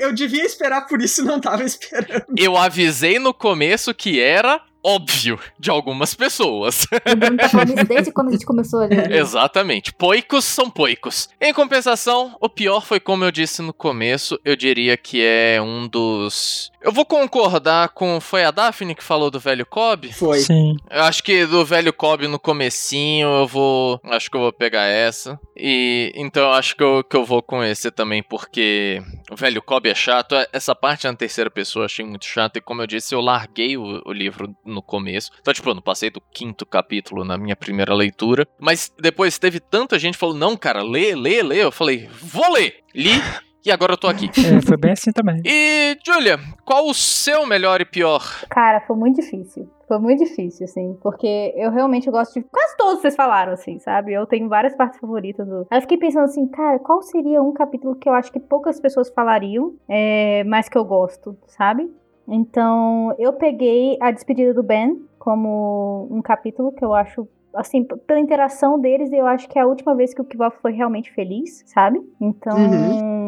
[0.00, 2.26] Eu, eu devia esperar por isso, não tava esperando.
[2.36, 6.86] Eu avisei no começo que era óbvio de algumas pessoas.
[7.10, 9.10] O Bruno tá falando desde quando a gente começou a ler.
[9.12, 9.92] Exatamente.
[9.92, 11.28] Poicos são poicos.
[11.40, 15.86] Em compensação, o pior foi como eu disse no começo, eu diria que é um
[15.86, 16.70] dos.
[16.80, 18.20] Eu vou concordar com.
[18.20, 20.12] Foi a Daphne que falou do velho Cobb?
[20.12, 20.38] Foi.
[20.38, 20.76] Sim.
[20.90, 24.00] Eu acho que do velho Cobb no comecinho eu vou.
[24.04, 25.38] Acho que eu vou pegar essa.
[25.56, 29.60] E então eu acho que eu, que eu vou com esse também, porque o velho
[29.60, 30.34] Cobb é chato.
[30.52, 32.56] Essa parte na terceira pessoa eu achei muito chato.
[32.56, 35.32] E como eu disse, eu larguei o, o livro no começo.
[35.40, 38.46] Então, tipo, eu não passei do quinto capítulo na minha primeira leitura.
[38.58, 41.62] Mas depois teve tanta gente que falou: não, cara, lê, lê, lê.
[41.64, 42.84] Eu falei, vou ler.
[42.94, 43.20] Li.
[43.68, 44.30] E agora eu tô aqui.
[44.30, 45.42] É, foi bem assim também.
[45.44, 48.22] E, Julia, qual o seu melhor e pior?
[48.48, 49.68] Cara, foi muito difícil.
[49.86, 52.46] Foi muito difícil, assim, porque eu realmente gosto de.
[52.50, 54.14] Quase todos vocês falaram, assim, sabe?
[54.14, 55.66] Eu tenho várias partes favoritas do.
[55.70, 58.80] Aí eu fiquei pensando assim, cara, qual seria um capítulo que eu acho que poucas
[58.80, 61.90] pessoas falariam, é, mas que eu gosto, sabe?
[62.26, 67.28] Então, eu peguei a despedida do Ben como um capítulo que eu acho.
[67.54, 70.72] Assim, pela interação deles, eu acho que é a última vez que o Kivop foi
[70.72, 72.00] realmente feliz, sabe?
[72.20, 72.58] Então,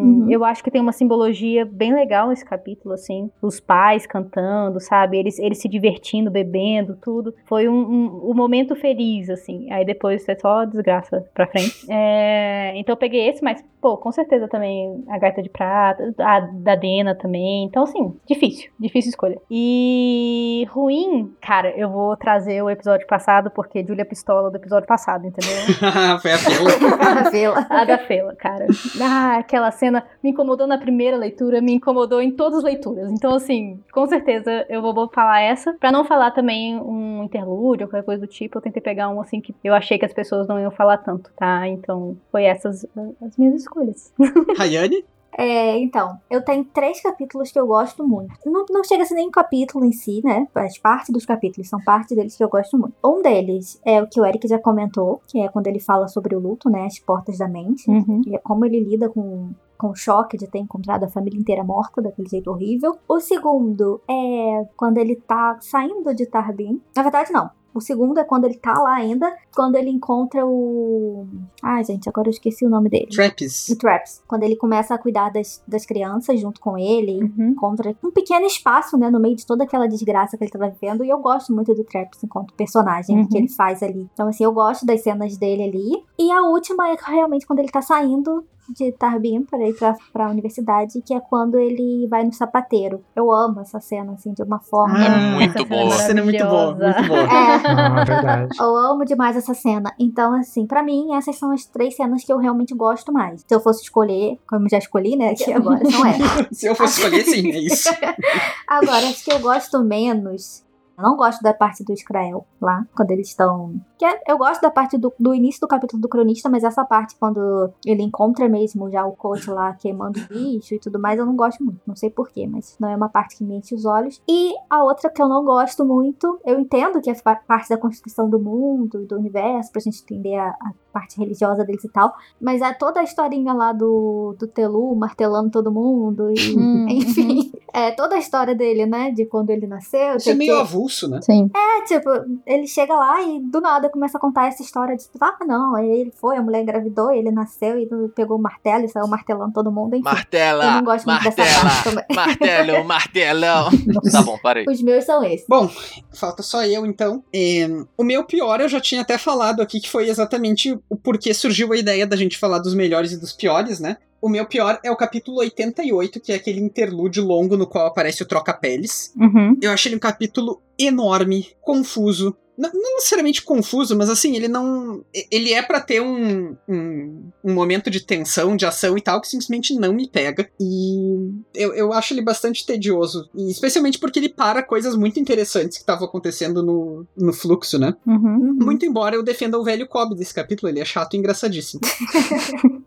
[0.00, 0.26] Uhum.
[0.30, 3.30] eu acho que tem uma simbologia bem legal nesse capítulo, assim.
[3.42, 5.18] Os pais cantando, sabe?
[5.18, 7.34] Eles, eles se divertindo, bebendo, tudo.
[7.46, 9.70] Foi um, um, um momento feliz, assim.
[9.72, 11.86] Aí depois é só desgraça pra frente.
[11.92, 16.40] É, então eu peguei esse, mas, pô, com certeza também a Gaita de Prata, a
[16.40, 17.64] da Dena também.
[17.64, 18.70] Então, assim, difícil.
[18.78, 19.40] Difícil escolha.
[19.50, 25.24] E ruim, cara, eu vou trazer o episódio passado, porque Julia Pistola do episódio passado,
[25.24, 25.56] entendeu?
[26.20, 26.70] Foi a Fela.
[27.26, 27.66] A Vela.
[27.70, 28.66] A da Fela, cara.
[29.00, 33.10] Ah, aquela cena me incomodou na primeira leitura, me incomodou em todas as leituras.
[33.12, 35.72] Então, assim, com certeza eu vou falar essa.
[35.74, 39.20] Pra não falar também um interlúdio ou qualquer coisa do tipo, eu tentei pegar um,
[39.20, 41.68] assim, que eu achei que as pessoas não iam falar tanto, tá?
[41.68, 44.12] Então, foi essas ah, as minhas escolhas.
[44.58, 45.04] Rayane?
[45.36, 48.34] É, então, eu tenho três capítulos que eu gosto muito.
[48.44, 50.46] Não, não chega a ser nem um capítulo em si, né?
[50.52, 52.94] Faz parte dos capítulos, são parte deles que eu gosto muito.
[53.04, 56.34] Um deles é o que o Eric já comentou, que é quando ele fala sobre
[56.34, 56.84] o luto, né?
[56.84, 57.88] As portas da mente.
[57.90, 58.22] Uhum.
[58.26, 61.64] E é como ele lida com, com o choque de ter encontrado a família inteira
[61.64, 62.98] morta daquele jeito horrível.
[63.08, 66.80] O segundo é quando ele tá saindo de Tarbin.
[66.94, 67.50] Na verdade, não.
[67.74, 71.26] O segundo é quando ele tá lá ainda, quando ele encontra o.
[71.62, 73.06] Ai, gente, agora eu esqueci o nome dele.
[73.10, 73.68] Traps.
[73.68, 74.22] O Traps.
[74.26, 77.50] Quando ele começa a cuidar das, das crianças junto com ele, Uhum.
[77.50, 81.04] encontra um pequeno espaço, né, no meio de toda aquela desgraça que ele tava vivendo.
[81.04, 83.28] E eu gosto muito do Traps enquanto personagem Uhum.
[83.28, 84.08] que ele faz ali.
[84.12, 86.02] Então, assim, eu gosto das cenas dele ali.
[86.18, 90.30] E a última é realmente quando ele tá saindo de Tarbin para ir pra, pra
[90.30, 93.02] universidade, que é quando ele vai no sapateiro.
[93.14, 94.96] Eu amo essa cena, assim, de uma forma.
[94.98, 95.82] Ah, muito essa boa.
[95.82, 97.20] Essa cena é muito boa, muito boa.
[97.20, 98.56] É, Não, é verdade.
[98.58, 99.92] eu amo demais essa cena.
[99.98, 103.40] Então, assim, pra mim, essas são as três cenas que eu realmente gosto mais.
[103.46, 106.48] Se eu fosse escolher, como já escolhi, né, aqui agora, são essas.
[106.60, 107.88] Se eu fosse escolher, sim, é isso.
[108.66, 110.64] Agora, as que eu gosto menos.
[111.00, 113.74] Eu não gosto da parte do Israel lá, quando eles estão.
[114.02, 117.16] é- Eu gosto da parte do, do início do capítulo do cronista, mas essa parte
[117.18, 121.26] quando ele encontra mesmo já o coach lá queimando o bicho e tudo mais, eu
[121.26, 121.80] não gosto muito.
[121.86, 124.20] Não sei porquê, mas não é uma parte que me enche os olhos.
[124.28, 127.14] E a outra que eu não gosto muito, eu entendo que é
[127.46, 131.84] parte da construção do mundo, do universo, pra gente entender a, a parte religiosa deles
[131.84, 132.12] e tal.
[132.40, 136.56] Mas é toda a historinha lá do, do Telu martelando todo mundo e.
[136.56, 137.52] Hum, enfim.
[137.72, 139.10] É toda a história dele, né?
[139.12, 140.16] De quando ele nasceu.
[140.16, 141.20] Isso é meio que- avulso, né?
[141.22, 141.48] Sim.
[141.54, 142.10] É, tipo,
[142.44, 145.76] ele chega lá e do nada começa a contar essa história de tipo, ah, não,
[145.76, 149.52] aí ele foi, a mulher engravidou, ele nasceu e pegou o martelo e saiu martelando
[149.52, 149.94] todo mundo.
[149.94, 152.04] Enfim, eu Martela, não gosto muito dessa martela, parte também.
[152.14, 153.70] martelo, martelão.
[154.10, 154.64] Tá bom, parei.
[154.68, 155.46] Os meus são esses.
[155.48, 155.68] Bom,
[156.12, 157.22] falta só eu então.
[157.32, 161.32] É, o meu pior eu já tinha até falado aqui, que foi exatamente o porquê
[161.34, 163.96] surgiu a ideia da gente falar dos melhores e dos piores, né?
[164.20, 168.22] O meu pior é o capítulo 88, que é aquele interlúdio longo no qual aparece
[168.22, 169.12] o Troca-Peles.
[169.16, 169.56] Uhum.
[169.62, 172.36] Eu achei ele um capítulo enorme, confuso.
[172.60, 175.02] Não, não necessariamente confuso, mas assim, ele não.
[175.30, 179.28] Ele é pra ter um, um, um momento de tensão, de ação e tal, que
[179.28, 180.50] simplesmente não me pega.
[180.60, 183.30] E eu, eu acho ele bastante tedioso.
[183.34, 187.96] E especialmente porque ele para coisas muito interessantes que estavam acontecendo no, no fluxo, né?
[188.06, 188.58] Uhum.
[188.60, 191.80] Muito embora eu defenda o velho Cobb desse capítulo, ele é chato e engraçadíssimo.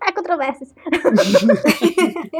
[0.00, 0.70] É controvérsias.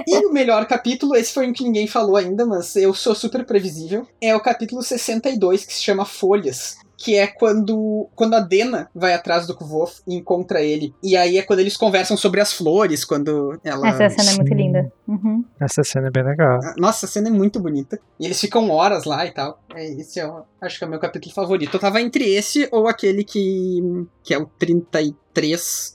[0.07, 3.45] E o melhor capítulo, esse foi um que ninguém falou ainda, mas eu sou super
[3.45, 6.78] previsível, é o capítulo 62, que se chama Folhas.
[7.01, 10.93] Que é quando, quando a Dena vai atrás do Kvof e encontra ele.
[11.01, 13.89] E aí é quando eles conversam sobre as flores, quando ela.
[13.89, 14.93] Essa cena é muito linda.
[15.07, 15.45] Uhum.
[15.61, 16.59] Essa cena é bem legal.
[16.77, 18.01] Nossa, a cena é muito bonita.
[18.19, 19.63] E eles ficam horas lá e tal.
[19.75, 21.75] É, esse é, o- acho que é o meu capítulo favorito.
[21.77, 23.81] Eu tava entre esse ou aquele que.
[24.25, 25.15] que é o 33,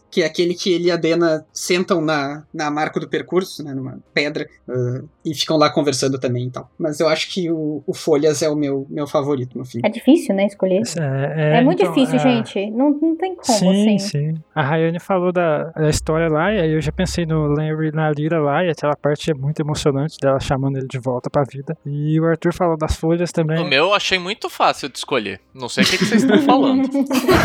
[0.10, 3.74] que é aquele que ele e a Dena sentam na, na marca do percurso, né?
[3.74, 4.48] Numa pedra.
[4.70, 6.70] ah, e ficam lá conversando também e tal.
[6.78, 9.80] Mas eu acho que o, o Folhas é o meu, meu favorito no fim.
[9.84, 10.82] É difícil, né, escolher.
[11.00, 12.70] É, É, muito então, difícil, é- gente.
[12.72, 14.00] Não, não tem como, Sim, assim.
[14.00, 14.34] sim.
[14.54, 18.12] A Rayane falou da, da história lá, e aí eu já pensei no Larry na
[18.12, 21.76] Lira lá, e aquela parte é muito emocionante dela chamando ele de volta pra vida.
[21.86, 23.60] E o Arthur falou das folhas também.
[23.60, 25.40] O meu eu achei muito fácil de escolher.
[25.54, 26.84] Não sei o que, que vocês estão falando.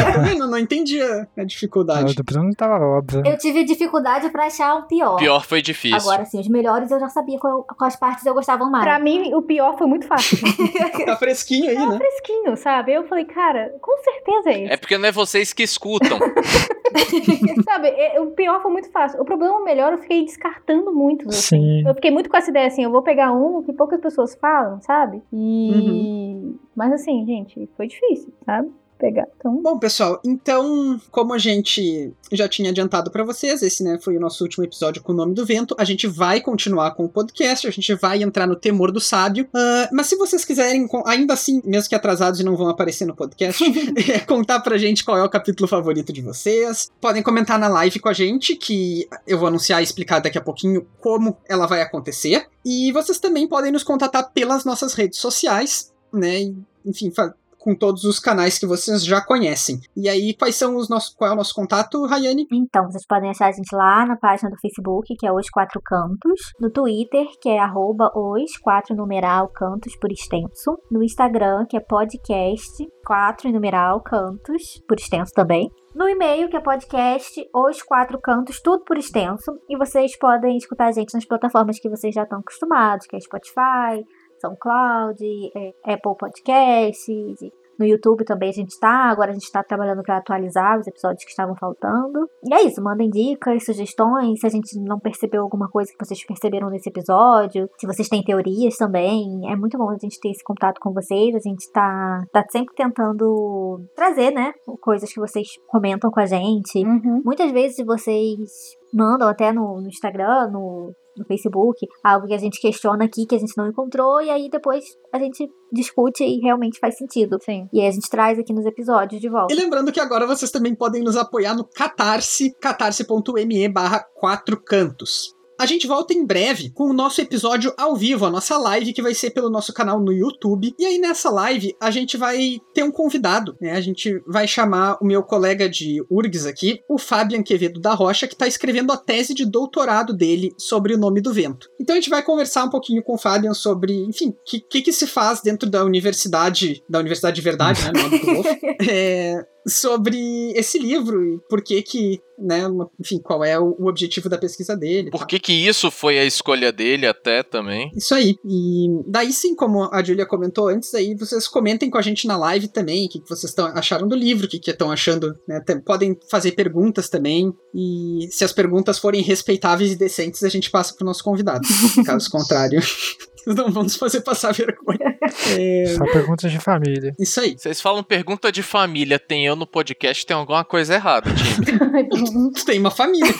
[0.09, 0.47] Tá vendo?
[0.49, 2.15] Não entendi a, a o dificuldade.
[2.15, 3.23] do Bruno tava óbvio.
[3.25, 5.17] Eu tive dificuldade pra achar um pior.
[5.17, 5.99] Pior foi difícil.
[5.99, 8.85] Agora, assim, os melhores eu já sabia qual, quais partes eu gostava mais.
[8.85, 10.39] Pra mim, o pior foi muito fácil.
[11.09, 11.97] Tá fresquinho aí, né?
[11.97, 12.93] Fresquinho, sabe?
[12.93, 14.73] Eu falei, cara, com certeza é esse.
[14.73, 16.19] É porque não é vocês que escutam.
[17.65, 19.21] Sabe, é- o pior foi muito fácil.
[19.21, 21.29] O problema melhor, eu fiquei descartando muito.
[21.29, 21.57] assim.
[21.57, 21.87] Sim.
[21.87, 24.81] Eu fiquei muito com essa ideia assim, eu vou pegar um que poucas pessoas falam,
[24.81, 25.23] sabe?
[25.33, 25.71] E.
[25.75, 26.59] Uhum.
[26.75, 28.71] Mas assim, gente, foi difícil, sabe?
[28.99, 29.27] Pegar.
[29.37, 29.63] Então.
[29.63, 34.21] Bom, pessoal, então, como a gente já tinha adiantado pra vocês, esse né, foi o
[34.21, 35.75] nosso último episódio com o nome do vento.
[35.79, 39.49] A gente vai continuar com o podcast, a gente vai entrar no temor do sábio.
[39.55, 43.15] Ah, mas se vocês quiserem, ainda assim, mesmo que atrasados e não vão aparecer no
[43.15, 43.63] podcast,
[44.11, 48.01] é, contar pra gente qual é o capítulo favorito de vocês, podem comentar na live
[48.01, 51.81] com a gente, que eu vou anunciar e explicar daqui a pouquinho como ela vai
[51.81, 52.47] acontecer.
[52.65, 56.53] E vocês também podem nos contatar pelas nossas redes sociais, né?
[56.85, 57.13] Enfim,
[57.59, 59.81] com todos os canais que vocês já conhecem.
[59.97, 61.15] E aí, quais são os nossos.
[61.15, 62.47] Qual é o nosso contato, Rayane?
[62.53, 65.81] Então, vocês podem achar a gente lá na página do Facebook, que é Os Quatro
[65.85, 71.77] Cantos, no Twitter, que é arroba os quatro numeral cantos por extenso, no Instagram, que
[71.77, 78.21] é podcast quatro numeral cantos por extenso também, no e-mail, que é podcast os quatro
[78.21, 82.23] cantos, tudo por extenso, e vocês podem escutar a gente nas plataformas que vocês já
[82.23, 84.05] estão acostumados, que é Spotify,
[84.41, 85.25] SoundCloud,
[85.57, 87.39] é, Apple Podcasts,
[87.79, 89.09] no YouTube também a gente tá.
[89.09, 92.29] Agora a gente tá trabalhando para atualizar os episódios que estavam faltando.
[92.45, 96.27] E é isso, mandem dicas, sugestões, se a gente não percebeu alguma coisa que vocês
[96.27, 99.49] perceberam nesse episódio, se vocês têm teorias também.
[99.51, 101.35] É muito bom a gente ter esse contato com vocês.
[101.35, 106.85] A gente tá, tá sempre tentando trazer, né, coisas que vocês comentam com a gente.
[106.85, 107.23] Uhum.
[107.25, 112.61] Muitas vezes vocês mandam até no, no Instagram, no, no Facebook, algo que a gente
[112.61, 116.79] questiona aqui que a gente não encontrou, e aí depois a gente discute e realmente
[116.79, 117.39] faz sentido.
[117.43, 117.69] Sim.
[117.73, 119.53] E aí a gente traz aqui nos episódios de volta.
[119.53, 125.38] E lembrando que agora vocês também podem nos apoiar no Catarse, catarse.me barra quatro cantos.
[125.59, 129.03] A gente volta em breve com o nosso episódio ao vivo, a nossa live que
[129.03, 130.73] vai ser pelo nosso canal no YouTube.
[130.79, 133.73] E aí nessa live a gente vai ter um convidado, né?
[133.73, 138.29] A gente vai chamar o meu colega de URGS aqui, o Fabian Quevedo da Rocha,
[138.29, 141.69] que está escrevendo a tese de doutorado dele sobre o nome do vento.
[141.81, 144.83] Então a gente vai conversar um pouquinho com o Fabian sobre, enfim, o que, que,
[144.83, 147.93] que, se faz dentro da universidade, da Universidade de Verdade, né?
[147.93, 148.47] No do Wolf,
[148.89, 152.63] é, sobre esse livro e por que que, né,
[153.01, 155.11] enfim, qual é o, objetivo da pesquisa dele.
[155.11, 157.91] Por que que isso foi a escolha dele até também?
[157.95, 158.37] Isso aí.
[158.45, 162.37] E daí sim, como a Julia comentou antes, aí vocês comentem com a gente na
[162.37, 165.35] live também, o que, que vocês tão, acharam do livro, o que que estão achando,
[165.47, 170.71] né, podem fazer perguntas também e se as perguntas forem respeitáveis e decentes, a gente
[170.71, 171.67] passa pro nosso convidado.
[172.05, 172.81] Caso contrário,
[173.55, 175.19] não vamos fazer passar vergonha.
[175.59, 175.87] É...
[175.97, 177.15] Só perguntas de família.
[177.19, 177.57] Isso aí.
[177.57, 182.53] Vocês falam pergunta de família, tem eu no podcast, tem alguma coisa errada, time.
[182.67, 183.33] tem uma família.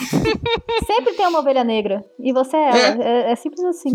[0.85, 2.03] Sempre tem uma ovelha negra.
[2.19, 3.03] E você é ela.
[3.03, 3.91] É, é, é simples assim.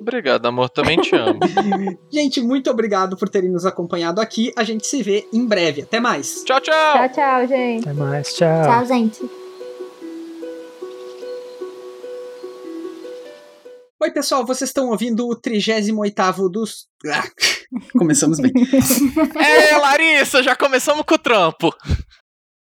[0.00, 0.68] obrigado, amor.
[0.70, 1.38] Também te amo.
[2.10, 4.52] gente, muito obrigado por terem nos acompanhado aqui.
[4.56, 5.82] A gente se vê em breve.
[5.82, 6.42] Até mais.
[6.44, 6.74] Tchau, tchau.
[6.74, 7.88] Tchau, tchau, gente.
[7.88, 8.34] Até mais.
[8.34, 8.62] Tchau.
[8.62, 9.37] Tchau, gente.
[14.00, 16.86] Oi, pessoal, vocês estão ouvindo o 38 dos.
[17.04, 17.24] Ah,
[17.98, 18.52] começamos bem.
[19.36, 21.74] é, Larissa, já começamos com o trampo.